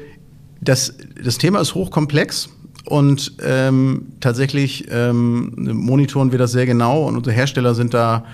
[0.62, 2.49] das, das Thema ist hochkomplex.
[2.86, 8.25] Und ähm, tatsächlich ähm, monitoren wir das sehr genau und unsere Hersteller sind da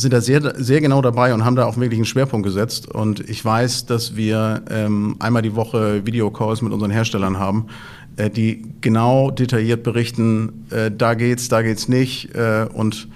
[0.00, 2.88] sind da sehr, sehr genau dabei und haben da auch wirklich einen Schwerpunkt gesetzt.
[2.88, 7.66] Und ich weiß, dass wir ähm, einmal die Woche Videocalls mit unseren Herstellern haben,
[8.16, 12.34] äh, die genau detailliert berichten, äh, da geht's, da geht's nicht.
[12.34, 13.08] Äh, und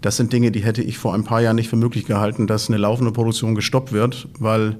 [0.00, 2.68] das sind Dinge, die hätte ich vor ein paar Jahren nicht für möglich gehalten, dass
[2.68, 4.76] eine laufende Produktion gestoppt wird, weil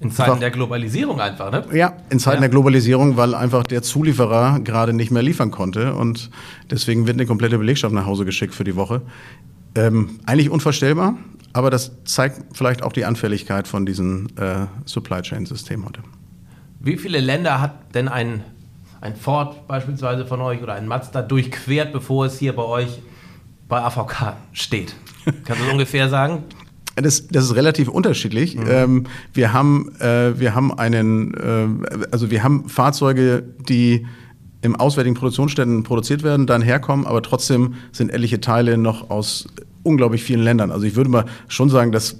[0.00, 1.64] in Zeiten einfach, der Globalisierung einfach, ne?
[1.72, 2.42] Ja, in Zeiten ja.
[2.42, 6.30] der Globalisierung, weil einfach der Zulieferer gerade nicht mehr liefern konnte und
[6.70, 9.02] deswegen wird eine komplette Belegschaft nach Hause geschickt für die Woche.
[9.78, 11.16] Ähm, eigentlich unvorstellbar,
[11.52, 16.00] aber das zeigt vielleicht auch die Anfälligkeit von diesem äh, Supply Chain System heute.
[16.80, 18.42] Wie viele Länder hat denn ein,
[19.00, 23.00] ein Ford beispielsweise von euch oder ein Mazda durchquert, bevor es hier bei euch
[23.68, 24.96] bei AVK steht?
[25.24, 26.42] Kannst du das ungefähr sagen?
[26.96, 28.56] Das, das, ist relativ unterschiedlich.
[28.56, 28.66] Mhm.
[28.68, 34.06] Ähm, wir haben, äh, wir haben einen, äh, also wir haben Fahrzeuge, die
[34.60, 39.46] im auswärtigen Produktionsstätten produziert werden, dann herkommen, aber trotzdem sind etliche Teile noch aus
[39.82, 40.70] unglaublich vielen Ländern.
[40.70, 42.16] Also ich würde mal schon sagen, dass,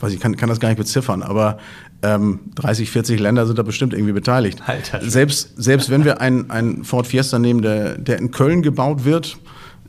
[0.00, 1.58] weiß ich kann, kann das gar nicht beziffern, aber
[2.02, 4.62] ähm, 30, 40 Länder sind da bestimmt irgendwie beteiligt.
[4.66, 9.38] Alter, selbst, selbst wenn wir einen, Ford Fiesta nehmen, der, der in Köln gebaut wird,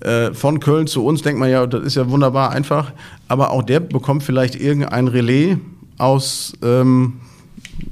[0.02, 2.94] Äh, von Köln zu uns denkt man ja, das ist ja wunderbar einfach.
[3.28, 5.58] Aber auch der bekommt vielleicht irgendein Relais
[5.98, 7.20] aus, ähm,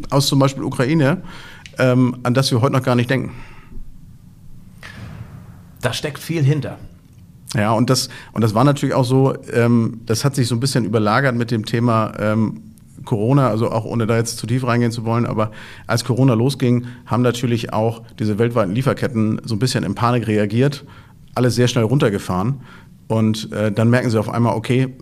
[0.10, 1.22] aus zum Beispiel Ukraine,
[1.78, 3.34] ähm, an das wir heute noch gar nicht denken.
[5.82, 6.78] Da steckt viel hinter.
[7.56, 10.60] Ja, und das, und das war natürlich auch so, ähm, das hat sich so ein
[10.60, 12.62] bisschen überlagert mit dem Thema ähm,
[13.06, 15.52] Corona, also auch ohne da jetzt zu tief reingehen zu wollen, aber
[15.88, 20.86] als Corona losging, haben natürlich auch diese weltweiten Lieferketten so ein bisschen in Panik reagiert,
[21.36, 22.62] alles sehr schnell runtergefahren
[23.08, 24.94] und äh, dann merken sie auf einmal, okay,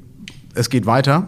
[0.53, 1.27] es geht weiter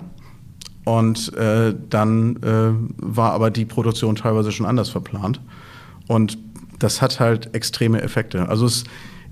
[0.86, 5.42] und äh, dann äh, war aber die Produktion teilweise schon anders verplant
[6.08, 6.38] und
[6.78, 8.48] das hat halt extreme Effekte.
[8.50, 8.84] Also es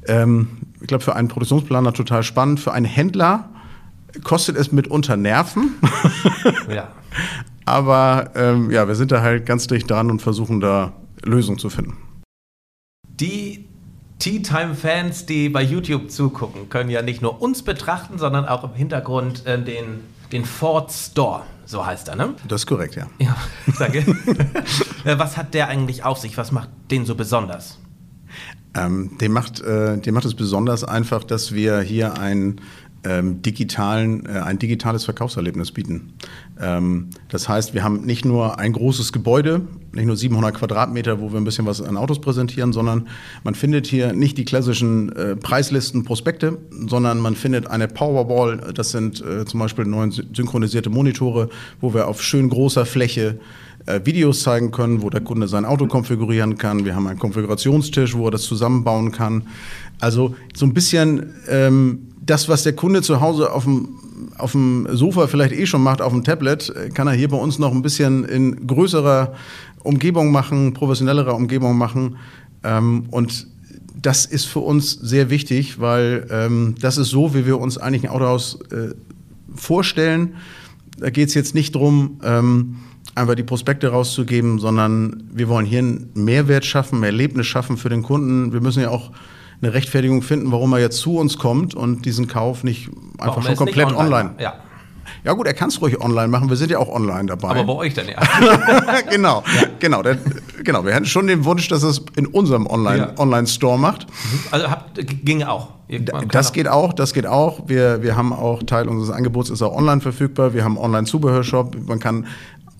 [0.08, 0.48] ähm,
[0.86, 2.60] ich glaube, für einen Produktionsplaner total spannend.
[2.60, 3.50] Für einen Händler
[4.24, 5.74] kostet es mitunter Nerven.
[6.70, 6.90] ja.
[7.66, 10.94] Aber ähm, ja, wir sind da halt ganz dicht dran und versuchen da
[11.24, 11.98] Lösungen zu finden.
[13.08, 13.68] Die
[14.20, 18.64] Tea Time Fans, die bei YouTube zugucken, können ja nicht nur uns betrachten, sondern auch
[18.64, 21.42] im Hintergrund äh, den, den Ford Store.
[21.66, 22.36] So heißt er, ne?
[22.48, 23.08] Das ist korrekt, ja.
[23.18, 23.36] Ja,
[23.80, 24.06] danke.
[25.04, 26.36] Äh, was hat der eigentlich auf sich?
[26.36, 27.78] Was macht den so besonders?
[28.76, 32.60] Ähm, dem, macht, äh, dem macht es besonders einfach, dass wir hier ein
[33.06, 36.14] ähm, digitalen, äh, ein digitales Verkaufserlebnis bieten.
[36.60, 39.62] Ähm, das heißt, wir haben nicht nur ein großes Gebäude,
[39.94, 43.08] nicht nur 700 Quadratmeter, wo wir ein bisschen was an Autos präsentieren, sondern
[43.44, 46.58] man findet hier nicht die klassischen äh, Preislisten, Prospekte,
[46.88, 51.50] sondern man findet eine Powerball, das sind äh, zum Beispiel neun synchronisierte Monitore,
[51.82, 53.40] wo wir auf schön großer Fläche
[53.86, 56.86] äh, Videos zeigen können, wo der Kunde sein Auto konfigurieren kann.
[56.86, 59.48] Wir haben einen Konfigurationstisch, wo er das zusammenbauen kann.
[60.00, 63.90] Also so ein bisschen ähm, das, was der Kunde zu Hause auf dem
[64.38, 67.38] auf dem Sofa vielleicht eh schon macht, auf dem Tablet, äh, kann er hier bei
[67.38, 69.34] uns noch ein bisschen in größerer
[69.84, 72.18] Umgebung machen, professionellerer Umgebung machen.
[72.64, 73.48] Ähm, und
[74.02, 78.04] das ist für uns sehr wichtig, weil ähm, das ist so, wie wir uns eigentlich
[78.04, 78.94] ein Autohaus äh,
[79.56, 80.36] vorstellen.
[81.00, 82.76] Da geht es jetzt nicht darum, ähm,
[83.16, 87.90] einfach die Prospekte rauszugeben, sondern wir wollen hier einen Mehrwert schaffen, mehr Erlebnis schaffen für
[87.90, 88.54] den Kunden.
[88.54, 89.12] Wir müssen ja auch
[89.62, 93.44] eine Rechtfertigung finden, warum er jetzt zu uns kommt und diesen Kauf nicht einfach warum
[93.44, 94.04] schon komplett online.
[94.04, 94.36] online.
[94.40, 94.54] Ja.
[95.24, 96.50] Ja gut, er kann es ruhig online machen.
[96.50, 97.50] Wir sind ja auch online dabei.
[97.50, 98.20] Aber bei euch dann ja.
[99.10, 99.68] genau, ja.
[99.80, 100.18] genau, der,
[100.64, 100.86] genau.
[100.86, 103.20] Wir hätten schon den Wunsch, dass es in unserem Online, ja.
[103.20, 104.08] Online Store macht.
[104.08, 104.40] Mhm.
[104.52, 105.70] Also habt, ging auch.
[106.30, 107.68] Das geht auch, das geht auch.
[107.68, 110.54] Wir, wir haben auch Teil unseres Angebots ist auch online verfügbar.
[110.54, 111.76] Wir haben Online Zubehörshop.
[111.88, 112.26] Man kann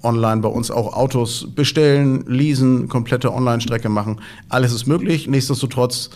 [0.06, 4.22] online bei uns auch Autos bestellen, leasen, komplette Online-Strecke machen.
[4.48, 5.28] Alles ist möglich.
[5.28, 6.12] Nichtsdestotrotz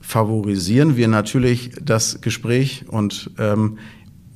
[0.00, 3.78] favorisieren wir natürlich das Gespräch und ähm,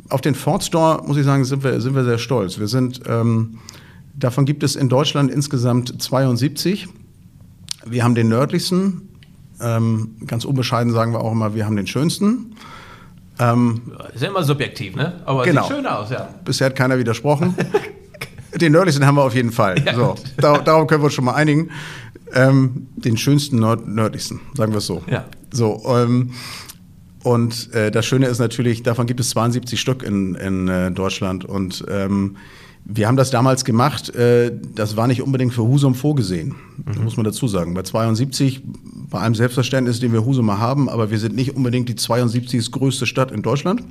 [0.08, 2.58] auf den Ford Store, muss ich sagen, sind wir, sind wir sehr stolz.
[2.58, 3.58] Wir sind, ähm,
[4.14, 6.88] davon gibt es in Deutschland insgesamt 72.
[7.84, 9.08] Wir haben den nördlichsten.
[9.60, 12.54] Ähm, ganz unbescheiden sagen wir auch immer, wir haben den schönsten.
[13.38, 15.20] Ähm, ist ja immer subjektiv, ne?
[15.24, 15.66] Aber genau.
[15.66, 16.28] sieht schön aus, ja.
[16.44, 17.54] Bisher hat keiner widersprochen.
[18.60, 19.76] den nördlichsten haben wir auf jeden Fall.
[19.86, 21.70] Ja, so, da, darauf können wir uns schon mal einigen.
[22.32, 25.02] Ähm, den schönsten nord nördlichsten, sagen wir es so.
[25.08, 25.26] Ja.
[25.52, 26.32] So, ähm,
[27.22, 31.44] und äh, das Schöne ist natürlich, davon gibt es 72 Stück in, in äh, Deutschland.
[31.44, 32.36] Und ähm,
[32.84, 37.02] wir haben das damals gemacht, äh, das war nicht unbedingt für Husum vorgesehen, mhm.
[37.02, 37.74] muss man dazu sagen.
[37.74, 38.62] Bei 72,
[39.10, 42.70] bei allem Selbstverständnis, den wir Husumer haben, aber wir sind nicht unbedingt die 72.
[42.70, 43.82] größte Stadt in Deutschland.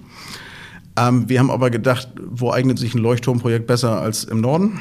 [0.98, 4.80] Ähm, wir haben aber gedacht, wo eignet sich ein Leuchtturmprojekt besser als im Norden?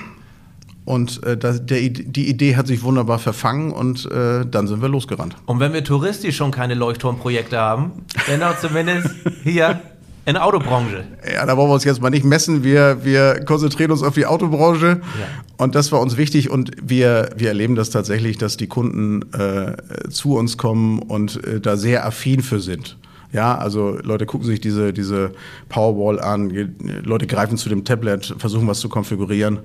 [0.84, 4.88] Und äh, das, der, die Idee hat sich wunderbar verfangen und äh, dann sind wir
[4.88, 5.34] losgerannt.
[5.46, 7.92] Und wenn wir touristisch schon keine Leuchtturmprojekte haben,
[8.26, 9.08] dann auch zumindest
[9.44, 9.80] hier
[10.26, 11.04] in der Autobranche.
[11.32, 12.64] Ja, da wollen wir uns jetzt mal nicht messen.
[12.64, 15.26] Wir, wir konzentrieren uns auf die Autobranche ja.
[15.56, 20.08] und das war uns wichtig und wir, wir erleben das tatsächlich, dass die Kunden äh,
[20.10, 22.98] zu uns kommen und äh, da sehr affin für sind.
[23.34, 25.32] Ja, also Leute gucken sich diese, diese
[25.68, 26.50] Powerwall an,
[27.04, 29.60] Leute greifen zu dem Tablet, versuchen was zu konfigurieren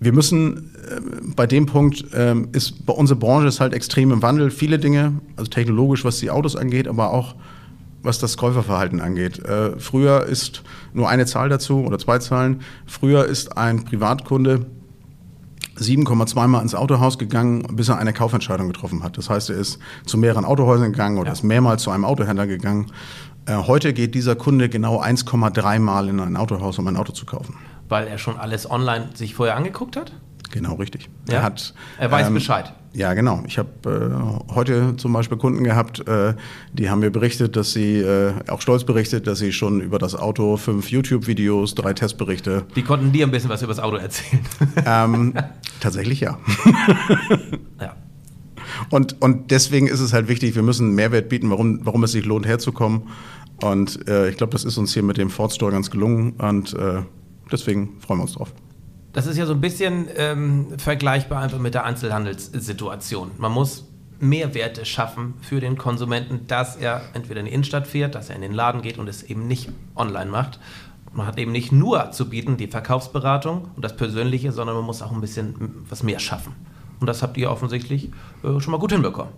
[0.00, 1.00] wir müssen äh,
[1.34, 4.50] bei dem Punkt äh, ist bei unserer Branche ist halt extrem im Wandel.
[4.50, 7.34] Viele Dinge, also technologisch, was die Autos angeht, aber auch
[8.02, 9.38] was das Käuferverhalten angeht.
[9.44, 12.60] Äh, früher ist nur eine Zahl dazu oder zwei Zahlen.
[12.86, 14.66] Früher ist ein Privatkunde
[15.78, 19.18] 7,2 Mal ins Autohaus gegangen, bis er eine Kaufentscheidung getroffen hat.
[19.18, 21.32] Das heißt, er ist zu mehreren Autohäusern gegangen oder ja.
[21.32, 22.92] ist mehrmals zu einem Autohändler gegangen.
[23.46, 27.26] Äh, heute geht dieser Kunde genau 1,3 Mal in ein Autohaus, um ein Auto zu
[27.26, 27.54] kaufen
[27.88, 30.12] weil er schon alles online sich vorher angeguckt hat?
[30.50, 31.08] Genau, richtig.
[31.28, 31.36] Ja?
[31.36, 32.72] Er, hat, er weiß ähm, Bescheid.
[32.94, 33.42] Ja, genau.
[33.46, 33.68] Ich habe
[34.48, 36.34] äh, heute zum Beispiel Kunden gehabt, äh,
[36.72, 40.14] die haben mir berichtet, dass sie, äh, auch stolz berichtet, dass sie schon über das
[40.14, 42.64] Auto fünf YouTube-Videos, drei Testberichte.
[42.76, 44.42] Die konnten dir ein bisschen was über das Auto erzählen.
[44.86, 45.34] Ähm,
[45.80, 46.38] tatsächlich ja.
[47.80, 47.96] ja.
[48.90, 52.24] Und, und deswegen ist es halt wichtig, wir müssen Mehrwert bieten, warum, warum es sich
[52.24, 53.02] lohnt, herzukommen.
[53.62, 56.74] Und äh, ich glaube, das ist uns hier mit dem Ford Store ganz gelungen und
[56.74, 57.02] äh,
[57.50, 58.52] deswegen freuen wir uns drauf.
[59.14, 63.30] Das ist ja so ein bisschen ähm, vergleichbar einfach mit der Einzelhandelssituation.
[63.38, 63.86] Man muss
[64.18, 68.42] Mehrwerte schaffen für den Konsumenten, dass er entweder in die Innenstadt fährt, dass er in
[68.42, 70.58] den Laden geht und es eben nicht online macht.
[71.12, 75.00] Man hat eben nicht nur zu bieten die Verkaufsberatung und das Persönliche, sondern man muss
[75.00, 76.52] auch ein bisschen was mehr schaffen.
[76.98, 78.10] Und das habt ihr offensichtlich
[78.42, 79.32] äh, schon mal gut hinbekommen.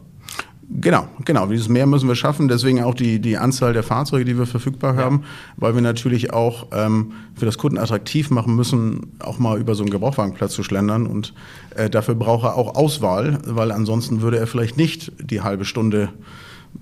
[0.69, 1.47] Genau, genau.
[1.47, 2.49] Dieses Mehr müssen wir schaffen.
[2.49, 5.23] Deswegen auch die, die Anzahl der Fahrzeuge, die wir verfügbar haben,
[5.57, 9.85] weil wir natürlich auch ähm, für das Kunden attraktiv machen müssen, auch mal über so
[9.85, 11.07] einen Gebrauchwagenplatz zu schlendern.
[11.07, 11.35] Und
[11.77, 16.09] äh, dafür braucht er auch Auswahl, weil ansonsten würde er vielleicht nicht die halbe Stunde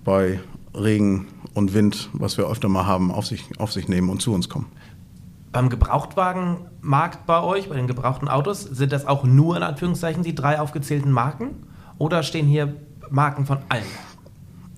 [0.03, 0.41] bei
[0.75, 4.33] Regen und Wind, was wir öfter mal haben, auf sich, auf sich nehmen und zu
[4.33, 4.67] uns kommen.
[5.53, 10.35] Beim Gebrauchtwagenmarkt bei euch, bei den gebrauchten Autos, sind das auch nur in Anführungszeichen die
[10.35, 11.51] drei aufgezählten Marken?
[11.99, 12.75] Oder stehen hier
[13.11, 13.85] Marken von allen.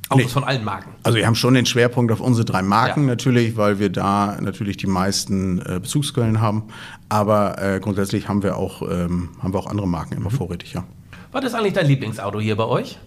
[0.09, 0.31] Autos nee.
[0.31, 0.91] von allen Marken.
[1.03, 3.07] Also wir haben schon den Schwerpunkt auf unsere drei Marken ja.
[3.09, 6.65] natürlich, weil wir da natürlich die meisten äh, Bezugsquellen haben.
[7.09, 10.37] Aber äh, grundsätzlich haben wir auch ähm, haben wir auch andere Marken immer mhm.
[10.37, 10.85] vorrätig, ja.
[11.33, 12.99] Was ist eigentlich dein Lieblingsauto hier bei euch?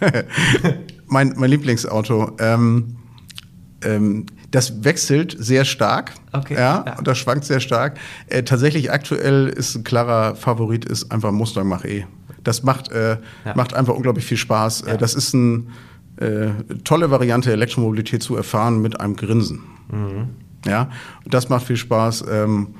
[1.06, 2.36] mein, mein Lieblingsauto.
[2.38, 2.96] Ähm,
[3.82, 6.12] ähm, das wechselt sehr stark.
[6.32, 6.98] Okay, ja, ja.
[6.98, 7.98] Und das schwankt sehr stark.
[8.26, 12.04] Äh, tatsächlich aktuell ist ein klarer Favorit ist einfach Mustang Mach-E.
[12.44, 13.54] Das macht, äh, ja.
[13.54, 14.82] macht einfach unglaublich viel Spaß.
[14.82, 14.96] Äh, ja.
[14.96, 15.64] Das ist eine
[16.16, 16.48] äh,
[16.84, 19.60] tolle Variante, Elektromobilität zu erfahren mit einem Grinsen.
[19.90, 20.28] Mhm.
[20.66, 20.90] Ja,
[21.26, 22.24] das macht viel Spaß.
[22.30, 22.74] Ähm,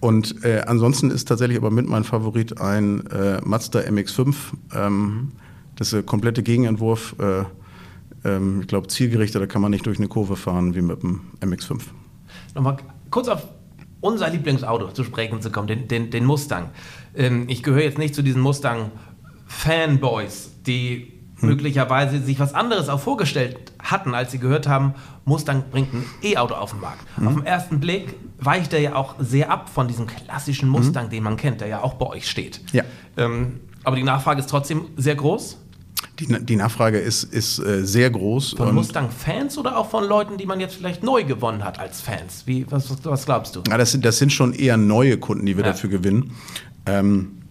[0.00, 4.34] und äh, ansonsten ist tatsächlich aber mit mein Favorit ein äh, Mazda MX5.
[4.74, 5.32] Ähm.
[5.76, 7.16] Das ist der komplette Gegenentwurf.
[7.18, 7.44] Äh,
[8.24, 11.80] ähm, ich glaube, zielgerichteter kann man nicht durch eine Kurve fahren wie mit dem MX5.
[12.54, 12.76] Nochmal
[13.10, 13.48] kurz auf
[14.00, 16.70] unser Lieblingsauto zu sprechen zu kommen, den, den, den Mustang.
[17.14, 21.48] Ähm, ich gehöre jetzt nicht zu diesen Mustang-Fanboys, die hm.
[21.48, 24.94] möglicherweise sich was anderes auch vorgestellt hatten, als sie gehört haben,
[25.24, 27.04] Mustang bringt ein E-Auto auf den Markt.
[27.16, 27.28] Hm.
[27.28, 30.70] Auf den ersten Blick weicht er ja auch sehr ab von diesem klassischen hm.
[30.70, 31.10] Mustang, hm.
[31.10, 32.60] den man kennt, der ja auch bei euch steht.
[32.72, 32.84] Ja.
[33.16, 35.58] Ähm, aber die Nachfrage ist trotzdem sehr groß.
[36.18, 38.54] Die, die Nachfrage ist, ist äh, sehr groß.
[38.56, 42.42] Von Mustang-Fans oder auch von Leuten, die man jetzt vielleicht neu gewonnen hat als Fans?
[42.46, 43.62] Wie, was, was glaubst du?
[43.68, 45.72] Ja, das, sind, das sind schon eher neue Kunden, die wir ja.
[45.72, 46.32] dafür gewinnen.
[46.86, 47.42] Ähm,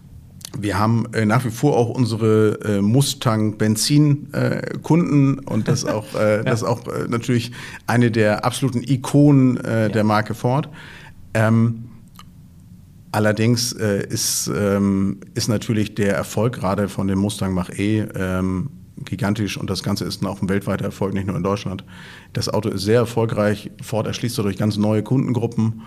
[0.57, 6.37] wir haben äh, nach wie vor auch unsere äh, Mustang-Benzin-Kunden äh, und das auch, äh,
[6.37, 6.43] ja.
[6.43, 7.51] das auch äh, natürlich
[7.87, 9.89] eine der absoluten Ikonen äh, ja.
[9.89, 10.67] der Marke Ford.
[11.33, 11.85] Ähm,
[13.13, 18.69] allerdings ist, ähm, ist natürlich der Erfolg gerade von dem Mustang Mach-E ähm,
[19.03, 21.83] gigantisch und das Ganze ist auch ein weltweiter Erfolg, nicht nur in Deutschland.
[22.33, 23.71] Das Auto ist sehr erfolgreich.
[23.81, 25.81] Ford erschließt dadurch ganz neue Kundengruppen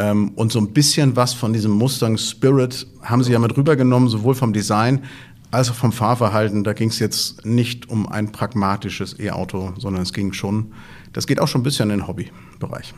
[0.00, 4.08] ähm, und so ein bisschen was von diesem Mustang Spirit haben sie ja mit rübergenommen,
[4.08, 5.04] sowohl vom Design
[5.50, 6.64] als auch vom Fahrverhalten.
[6.64, 10.72] Da ging es jetzt nicht um ein pragmatisches E-Auto, sondern es ging schon,
[11.12, 12.94] das geht auch schon ein bisschen in den Hobbybereich.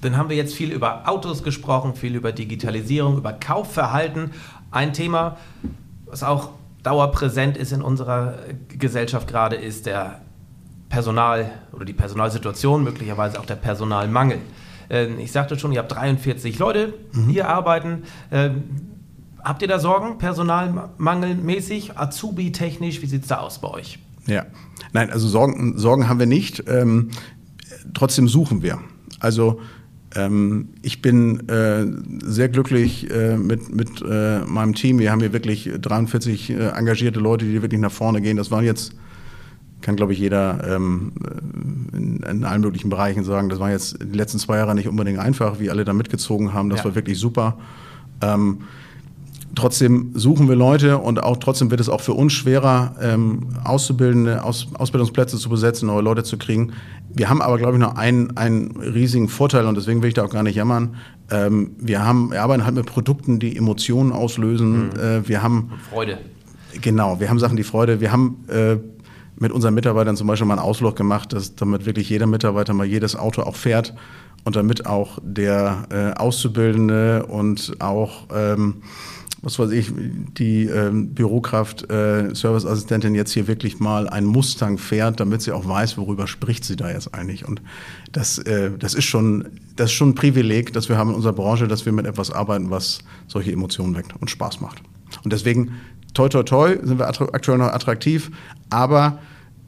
[0.00, 4.32] Dann haben wir jetzt viel über Autos gesprochen, viel über Digitalisierung, über Kaufverhalten.
[4.70, 5.36] Ein Thema,
[6.06, 6.50] was auch
[6.82, 10.20] dauerpräsent ist in unserer Gesellschaft gerade, ist der
[10.88, 14.38] Personal oder die Personalsituation, möglicherweise auch der Personalmangel.
[14.90, 17.28] Ähm, ich sagte schon, ihr habt 43 Leute mhm.
[17.28, 18.04] hier arbeiten.
[18.30, 18.64] Ähm,
[19.42, 23.02] habt ihr da Sorgen, personalmangelmäßig, Azubi-technisch?
[23.02, 23.98] Wie sieht es da aus bei euch?
[24.26, 24.46] Ja,
[24.92, 26.64] nein, also Sorgen, Sorgen haben wir nicht.
[26.68, 27.10] Ähm,
[27.94, 28.78] trotzdem suchen wir.
[29.20, 29.60] Also
[30.14, 31.86] ähm, ich bin äh,
[32.24, 34.98] sehr glücklich äh, mit, mit äh, meinem Team.
[34.98, 38.36] Wir haben hier wirklich 43 äh, engagierte Leute, die wirklich nach vorne gehen.
[38.36, 38.94] Das waren jetzt
[39.86, 41.12] kann, glaube ich, jeder ähm,
[41.92, 45.20] in, in, allen möglichen Bereichen sagen, das war jetzt die letzten zwei Jahre nicht unbedingt
[45.20, 46.70] einfach, wie alle da mitgezogen haben.
[46.70, 46.86] Das ja.
[46.86, 47.56] war wirklich super.
[48.20, 48.62] Ähm,
[49.54, 54.42] trotzdem suchen wir Leute und auch trotzdem wird es auch für uns schwerer, ähm, Auszubildende,
[54.42, 56.72] Aus, Ausbildungsplätze zu besetzen, neue Leute zu kriegen.
[57.14, 60.24] Wir haben aber, glaube ich, noch einen, einen riesigen Vorteil und deswegen will ich da
[60.24, 60.96] auch gar nicht jammern.
[61.30, 64.88] Ähm, wir, haben, wir arbeiten halt mit Produkten, die Emotionen auslösen.
[64.88, 65.00] Mhm.
[65.00, 66.18] Äh, wir haben und Freude.
[66.80, 68.00] Genau, wir haben Sachen, die Freude.
[68.00, 68.78] Wir haben äh,
[69.38, 72.86] mit unseren Mitarbeitern zum Beispiel mal einen Ausflug gemacht, dass, damit wirklich jeder Mitarbeiter mal
[72.86, 73.94] jedes Auto auch fährt
[74.44, 78.82] und damit auch der äh, Auszubildende und auch, ähm,
[79.42, 85.20] was weiß ich, die ähm, Bürokraft, äh, Serviceassistentin jetzt hier wirklich mal einen Mustang fährt,
[85.20, 87.46] damit sie auch weiß, worüber spricht sie da jetzt eigentlich.
[87.46, 87.60] Und
[88.12, 91.34] das, äh, das, ist schon, das ist schon ein Privileg, dass wir haben in unserer
[91.34, 94.80] Branche, dass wir mit etwas arbeiten, was solche Emotionen weckt und Spaß macht.
[95.24, 95.72] Und deswegen
[96.14, 98.30] toi, toi, toi, sind wir aktuell noch attraktiv,
[98.70, 99.18] aber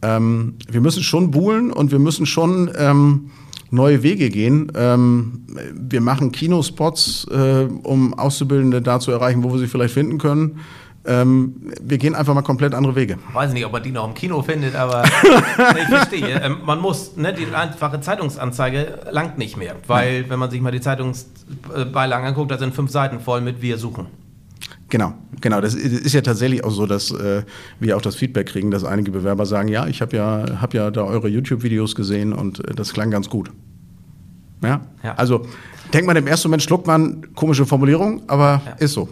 [0.02, 3.30] ähm, wir müssen schon buhlen und wir müssen schon ähm,
[3.70, 4.72] neue Wege gehen.
[4.74, 10.18] Ähm, wir machen Kinospots, äh, um Auszubildende da zu erreichen, wo wir sie vielleicht finden
[10.18, 10.60] können.
[11.04, 13.18] ähm, wir gehen einfach mal komplett andere Wege.
[13.32, 15.04] Weiß nicht, ob man die noch im Kino findet, aber
[15.78, 16.40] ich verstehe.
[16.42, 20.72] Ähm, man muss, ne, die einfache Zeitungsanzeige langt nicht mehr, weil, wenn man sich mal
[20.72, 24.06] die Zeitungsbeilagen anguckt, da sind fünf Seiten voll mit Wir suchen.
[24.90, 25.60] Genau, genau.
[25.60, 27.42] Das ist ja tatsächlich auch so, dass äh,
[27.78, 30.90] wir auch das Feedback kriegen, dass einige Bewerber sagen, ja, ich habe ja, hab ja
[30.90, 33.50] da eure YouTube-Videos gesehen und äh, das klang ganz gut.
[34.62, 34.80] Ja?
[35.02, 35.14] ja?
[35.14, 35.46] Also
[35.92, 38.72] denkt man im ersten Moment, schluckt man komische Formulierung, aber ja.
[38.78, 39.08] ist so.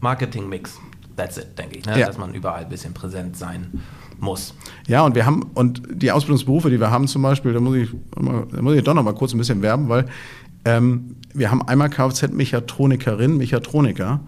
[0.00, 0.78] Marketing-Mix,
[1.16, 2.00] that's it, denke ich, ne?
[2.00, 2.06] ja.
[2.06, 3.82] dass man überall ein bisschen präsent sein
[4.18, 4.54] muss.
[4.88, 7.90] Ja, und wir haben, und die Ausbildungsberufe, die wir haben zum Beispiel, da muss ich,
[8.16, 10.06] da muss ich doch noch mal kurz ein bisschen werben, weil
[10.64, 14.20] ähm, wir haben einmal Kfz-Mechatronikerin, Mechatroniker,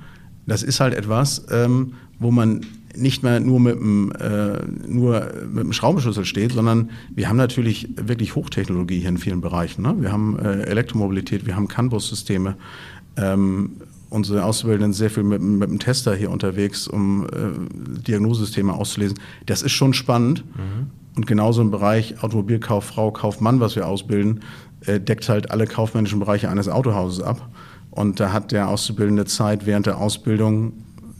[0.47, 2.61] das ist halt etwas, ähm, wo man
[2.97, 7.89] nicht mehr nur mit dem, äh, nur mit dem Schraubenschlüssel steht, sondern wir haben natürlich
[7.97, 9.83] wirklich Hochtechnologie hier in vielen Bereichen.
[9.83, 9.97] Ne?
[9.99, 12.57] Wir haben äh, Elektromobilität, wir haben CAN-Bus-Systeme.
[13.17, 13.73] Ähm,
[14.11, 19.19] unsere Auszubildenden sind sehr viel mit, mit dem Tester hier unterwegs, um äh, Diagnosesysteme auszulesen.
[19.47, 20.45] Das ist schon spannend.
[20.57, 20.91] Mhm.
[21.17, 24.41] Und genauso im Bereich Automobilkauffrau, Kaufmann, was wir ausbilden,
[24.87, 27.49] äh, deckt halt alle kaufmännischen Bereiche eines Autohauses ab.
[27.95, 30.73] Und da hat der Auszubildende Zeit, während der Ausbildung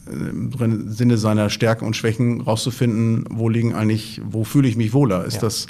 [0.09, 4.93] äh, im Sinne seiner Stärken und Schwächen rauszufinden, wo liegen eigentlich, wo fühle ich mich
[4.93, 5.25] wohler?
[5.25, 5.41] Ist ja.
[5.43, 5.69] das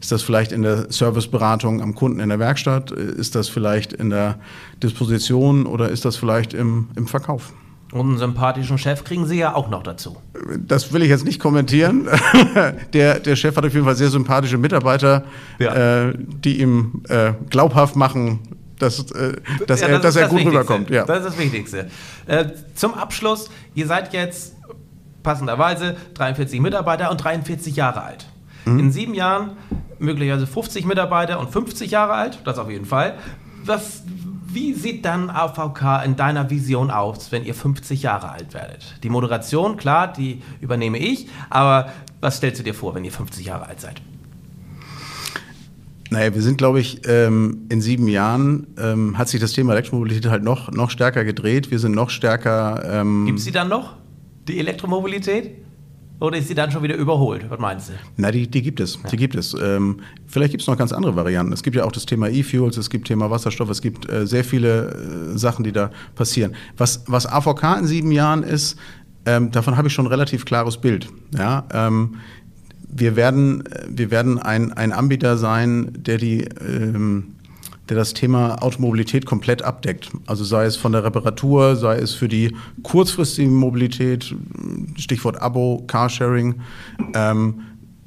[0.00, 2.90] ist das vielleicht in der Serviceberatung am Kunden in der Werkstatt?
[2.90, 4.40] Ist das vielleicht in der
[4.82, 7.52] Disposition oder ist das vielleicht im, im Verkauf?
[7.92, 10.16] Und einen sympathischen Chef kriegen Sie ja auch noch dazu.
[10.58, 12.08] Das will ich jetzt nicht kommentieren.
[12.94, 15.24] der, der Chef hat auf jeden Fall sehr sympathische Mitarbeiter,
[15.60, 16.08] ja.
[16.08, 18.40] äh, die ihm äh, glaubhaft machen,
[18.82, 19.34] dass, äh,
[19.66, 20.60] dass ja, das er, dass er gut Wichtigste.
[20.60, 20.90] rüberkommt.
[20.90, 21.04] Ja.
[21.04, 21.90] Das ist das Wichtigste.
[22.26, 24.56] Äh, zum Abschluss, ihr seid jetzt
[25.22, 28.26] passenderweise 43 Mitarbeiter und 43 Jahre alt.
[28.64, 28.78] Mhm.
[28.78, 29.56] In sieben Jahren
[29.98, 33.14] möglicherweise 50 Mitarbeiter und 50 Jahre alt, das auf jeden Fall.
[33.64, 34.02] Was,
[34.46, 38.96] wie sieht dann AVK in deiner Vision aus, wenn ihr 50 Jahre alt werdet?
[39.04, 43.46] Die Moderation, klar, die übernehme ich, aber was stellst du dir vor, wenn ihr 50
[43.46, 44.02] Jahre alt seid?
[46.12, 50.30] Naja, wir sind, glaube ich, ähm, in sieben Jahren ähm, hat sich das Thema Elektromobilität
[50.30, 51.70] halt noch, noch stärker gedreht.
[51.70, 52.82] Wir sind noch stärker.
[52.84, 53.96] Ähm Gibt es sie dann noch,
[54.46, 55.52] die Elektromobilität?
[56.20, 57.46] Oder ist sie dann schon wieder überholt?
[57.48, 57.92] Was meinst du?
[58.18, 58.98] Na, die, die gibt es.
[59.02, 59.08] Ja.
[59.08, 59.54] Die gibt es.
[59.54, 61.52] Ähm, vielleicht gibt es noch ganz andere Varianten.
[61.52, 64.44] Es gibt ja auch das Thema E-Fuels, es gibt Thema Wasserstoff, es gibt äh, sehr
[64.44, 66.54] viele äh, Sachen, die da passieren.
[66.76, 68.76] Was, was AVK in sieben Jahren ist,
[69.24, 71.08] ähm, davon habe ich schon ein relativ klares Bild.
[71.36, 72.16] Ja, ähm,
[72.92, 77.34] wir werden, wir werden ein, ein Anbieter sein, der die ähm,
[77.88, 80.10] der das Thema Automobilität komplett abdeckt.
[80.26, 84.34] Also sei es von der Reparatur, sei es für die kurzfristige Mobilität,
[84.96, 86.60] Stichwort Abo, Carsharing.
[87.14, 87.60] Ähm,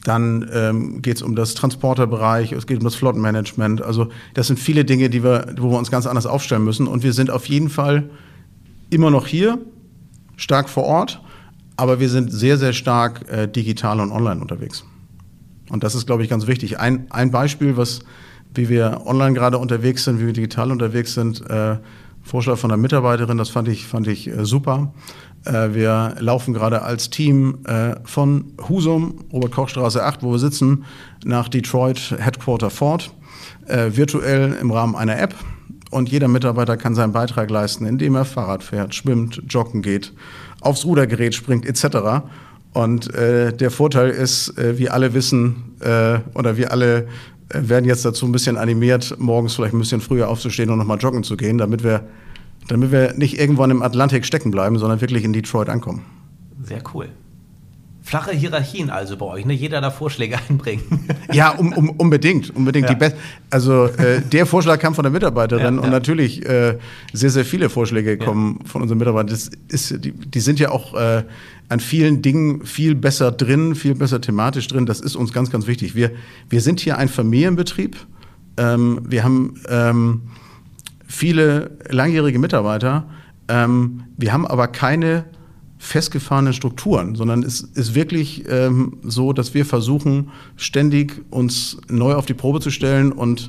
[0.04, 3.82] dann ähm, geht es um das Transporterbereich, es geht um das Flottenmanagement.
[3.82, 6.88] Also das sind viele Dinge, die wir, wo wir uns ganz anders aufstellen müssen.
[6.88, 8.10] Und wir sind auf jeden Fall
[8.90, 9.58] immer noch hier,
[10.38, 11.22] stark vor Ort,
[11.78, 14.86] aber wir sind sehr, sehr stark äh, digital und online unterwegs.
[15.70, 16.80] Und das ist, glaube ich, ganz wichtig.
[16.80, 18.02] Ein, ein Beispiel, was,
[18.54, 21.78] wie wir online gerade unterwegs sind, wie wir digital unterwegs sind, äh,
[22.22, 24.94] Vorschlag von einer Mitarbeiterin, das fand ich, fand ich äh, super.
[25.44, 30.86] Äh, wir laufen gerade als Team äh, von Husum, Robert-Koch-Straße 8, wo wir sitzen,
[31.24, 33.12] nach Detroit Headquarter Ford,
[33.68, 35.36] äh, virtuell im Rahmen einer App.
[35.92, 40.14] Und jeder Mitarbeiter kann seinen Beitrag leisten, indem er Fahrrad fährt, schwimmt, joggen geht
[40.66, 42.26] aufs Rudergerät springt etc.
[42.74, 47.08] Und äh, der Vorteil ist, äh, wir alle wissen äh, oder wir alle
[47.50, 50.98] äh, werden jetzt dazu ein bisschen animiert, morgens vielleicht ein bisschen früher aufzustehen und nochmal
[50.98, 52.04] joggen zu gehen, damit wir,
[52.68, 56.04] damit wir nicht irgendwann im Atlantik stecken bleiben, sondern wirklich in Detroit ankommen.
[56.64, 57.10] Sehr cool.
[58.06, 59.54] Flache Hierarchien also bei euch, ne?
[59.54, 60.84] Jeder da Vorschläge einbringen.
[61.34, 62.88] Ja, um, um, unbedingt, unbedingt.
[62.88, 62.94] Ja.
[62.94, 63.16] Die
[63.50, 66.78] also äh, der Vorschlag kam von der Mitarbeiterin ja, und natürlich äh,
[67.14, 69.30] sehr, sehr viele Vorschläge kommen von unseren Mitarbeitern.
[69.30, 71.24] Das ist, die, die sind ja auch äh,
[71.68, 74.86] an vielen Dingen viel besser drin, viel besser thematisch drin.
[74.86, 75.96] Das ist uns ganz, ganz wichtig.
[75.96, 76.12] Wir,
[76.48, 77.98] wir sind hier ein Familienbetrieb.
[78.58, 80.22] Ähm, wir haben ähm,
[81.08, 83.10] viele langjährige Mitarbeiter.
[83.48, 85.26] Ähm, wir haben aber keine
[85.86, 92.26] festgefahrenen Strukturen, sondern es ist wirklich ähm, so, dass wir versuchen, ständig uns neu auf
[92.26, 93.48] die Probe zu stellen und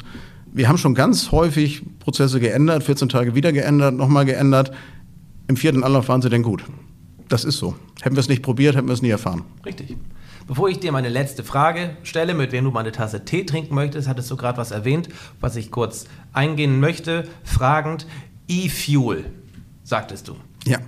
[0.53, 4.72] wir haben schon ganz häufig Prozesse geändert, 14 Tage wieder geändert, nochmal geändert.
[5.49, 6.64] Im vierten Anlauf waren sie denn gut.
[7.28, 7.74] Das ist so.
[8.01, 9.43] Hätten wir es nicht probiert, hätten wir es nie erfahren.
[9.64, 9.97] Richtig.
[10.47, 14.09] Bevor ich dir meine letzte Frage stelle, mit wem du meine Tasse Tee trinken möchtest,
[14.09, 15.09] hattest du gerade was erwähnt,
[15.41, 17.24] was ich kurz eingehen möchte.
[17.43, 18.07] Fragend,
[18.49, 19.24] E-Fuel,
[19.82, 20.37] sagtest du.
[20.64, 20.78] Ja.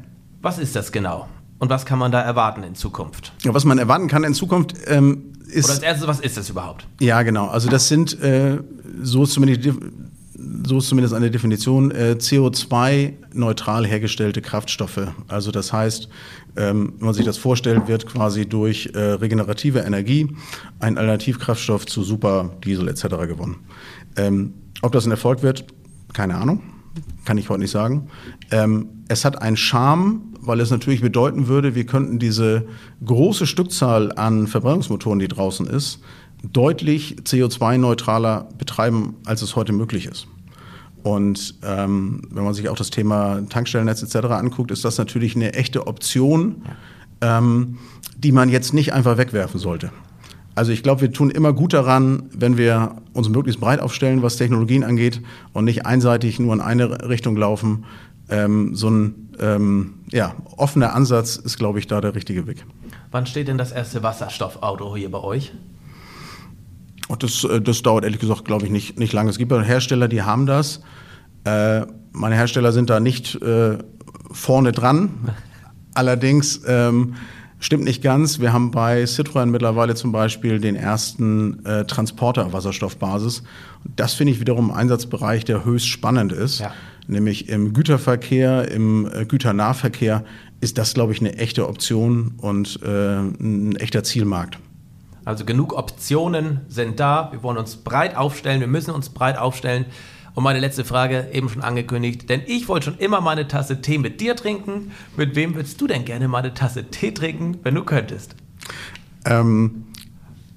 [0.40, 1.28] Was ist das genau?
[1.59, 3.33] Und was kann man da erwarten in Zukunft?
[3.43, 5.65] Ja, was man erwarten kann in Zukunft ähm, ist.
[5.65, 6.87] Oder als erstes, was ist das überhaupt?
[7.01, 7.49] Ja, genau.
[7.49, 8.59] Also das sind, äh,
[9.03, 9.69] so zumindest
[10.67, 15.09] so ist zumindest eine Definition, äh, CO2-neutral hergestellte Kraftstoffe.
[15.27, 16.09] Also das heißt,
[16.57, 20.29] ähm, wenn man sich das vorstellt, wird quasi durch äh, regenerative Energie
[20.79, 23.03] ein Alternativkraftstoff zu Superdiesel etc.
[23.27, 23.57] gewonnen.
[24.17, 25.67] Ähm, ob das ein Erfolg wird,
[26.13, 26.63] keine Ahnung,
[27.25, 28.09] kann ich heute nicht sagen.
[28.51, 32.66] Ähm, es hat einen Charme, weil es natürlich bedeuten würde, wir könnten diese
[33.05, 36.01] große Stückzahl an Verbrennungsmotoren, die draußen ist,
[36.42, 40.26] deutlich CO2-neutraler betreiben, als es heute möglich ist.
[41.03, 44.26] Und ähm, wenn man sich auch das Thema Tankstellennetz etc.
[44.30, 46.62] anguckt, ist das natürlich eine echte Option,
[47.20, 47.78] ähm,
[48.16, 49.90] die man jetzt nicht einfach wegwerfen sollte.
[50.55, 54.36] Also ich glaube, wir tun immer gut daran, wenn wir uns möglichst breit aufstellen, was
[54.36, 55.20] Technologien angeht
[55.53, 57.84] und nicht einseitig nur in eine Richtung laufen.
[58.28, 62.65] Ähm, so ein ähm, ja, offener Ansatz ist, glaube ich, da der richtige Weg.
[63.11, 65.53] Wann steht denn das erste Wasserstoffauto hier bei euch?
[67.09, 69.31] Und das, äh, das dauert ehrlich gesagt, glaube ich, nicht, nicht lange.
[69.31, 70.83] Es gibt ja Hersteller, die haben das.
[71.45, 73.79] Äh, meine Hersteller sind da nicht äh,
[74.31, 75.11] vorne dran.
[75.95, 77.15] Allerdings ähm,
[77.59, 78.41] stimmt nicht ganz.
[78.41, 83.43] Wir haben bei Citroën mittlerweile zum Beispiel den ersten äh, Transporter Wasserstoffbasis.
[83.97, 86.61] Das finde ich wiederum ein Einsatzbereich, der höchst spannend ist.
[86.61, 86.73] Ja.
[87.09, 90.25] Nämlich im Güterverkehr, im äh, Güternahverkehr
[90.61, 94.59] ist das, glaube ich, eine echte Option und äh, ein echter Zielmarkt.
[95.25, 97.31] Also genug Optionen sind da.
[97.33, 98.61] Wir wollen uns breit aufstellen.
[98.61, 99.87] Wir müssen uns breit aufstellen.
[100.35, 103.99] Und meine letzte Frage, eben schon angekündigt, denn ich wollte schon immer meine Tasse Tee
[103.99, 104.93] mit dir trinken.
[105.17, 108.37] Mit wem würdest du denn gerne meine Tasse Tee trinken, wenn du könntest?
[109.25, 109.87] Ähm,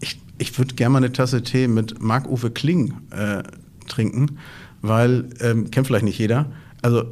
[0.01, 3.41] ich ich würde gerne mal eine Tasse Tee mit Marc-Uwe Kling äh,
[3.87, 4.37] trinken,
[4.81, 6.47] weil, ähm, kennt vielleicht nicht jeder,
[6.81, 7.03] also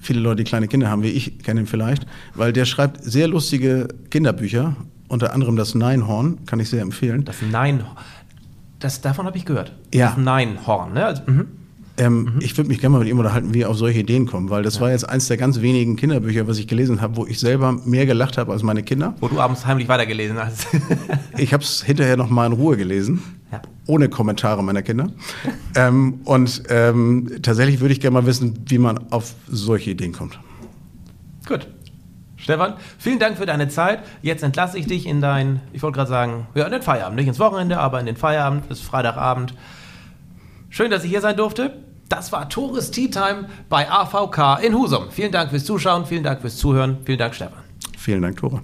[0.00, 3.28] viele Leute, die kleine Kinder haben, wie ich, kennen ihn vielleicht, weil der schreibt sehr
[3.28, 4.76] lustige Kinderbücher
[5.08, 7.24] unter anderem das Neinhorn, kann ich sehr empfehlen.
[7.24, 7.96] Das Neinhorn,
[8.78, 9.74] das, davon habe ich gehört.
[9.92, 10.08] Ja.
[10.08, 11.06] Das Neinhorn, ne?
[11.06, 11.46] Also, mhm.
[11.98, 12.40] Ähm, mhm.
[12.40, 14.62] Ich würde mich gerne mal mit ihm unterhalten, wie er auf solche Ideen kommt, weil
[14.62, 14.82] das ja.
[14.82, 18.06] war jetzt eins der ganz wenigen Kinderbücher, was ich gelesen habe, wo ich selber mehr
[18.06, 19.14] gelacht habe als meine Kinder.
[19.18, 20.68] Wo du abends heimlich weitergelesen hast.
[21.36, 23.20] ich habe es hinterher noch mal in Ruhe gelesen.
[23.88, 25.08] Ohne Kommentare meiner Kinder.
[25.74, 30.38] ähm, und ähm, tatsächlich würde ich gerne mal wissen, wie man auf solche Ideen kommt.
[31.46, 31.66] Gut.
[32.36, 34.04] Stefan, vielen Dank für deine Zeit.
[34.22, 37.16] Jetzt entlasse ich dich in dein, ich wollte gerade sagen, ja, in den Feierabend.
[37.16, 39.54] Nicht ins Wochenende, aber in den Feierabend bis Freitagabend.
[40.70, 41.82] Schön, dass ich hier sein durfte.
[42.08, 45.10] Das war Tores Tea Time bei AVK in Husum.
[45.10, 47.62] Vielen Dank fürs Zuschauen, vielen Dank fürs Zuhören, vielen Dank, Stefan.
[47.98, 48.62] Vielen Dank, Tore.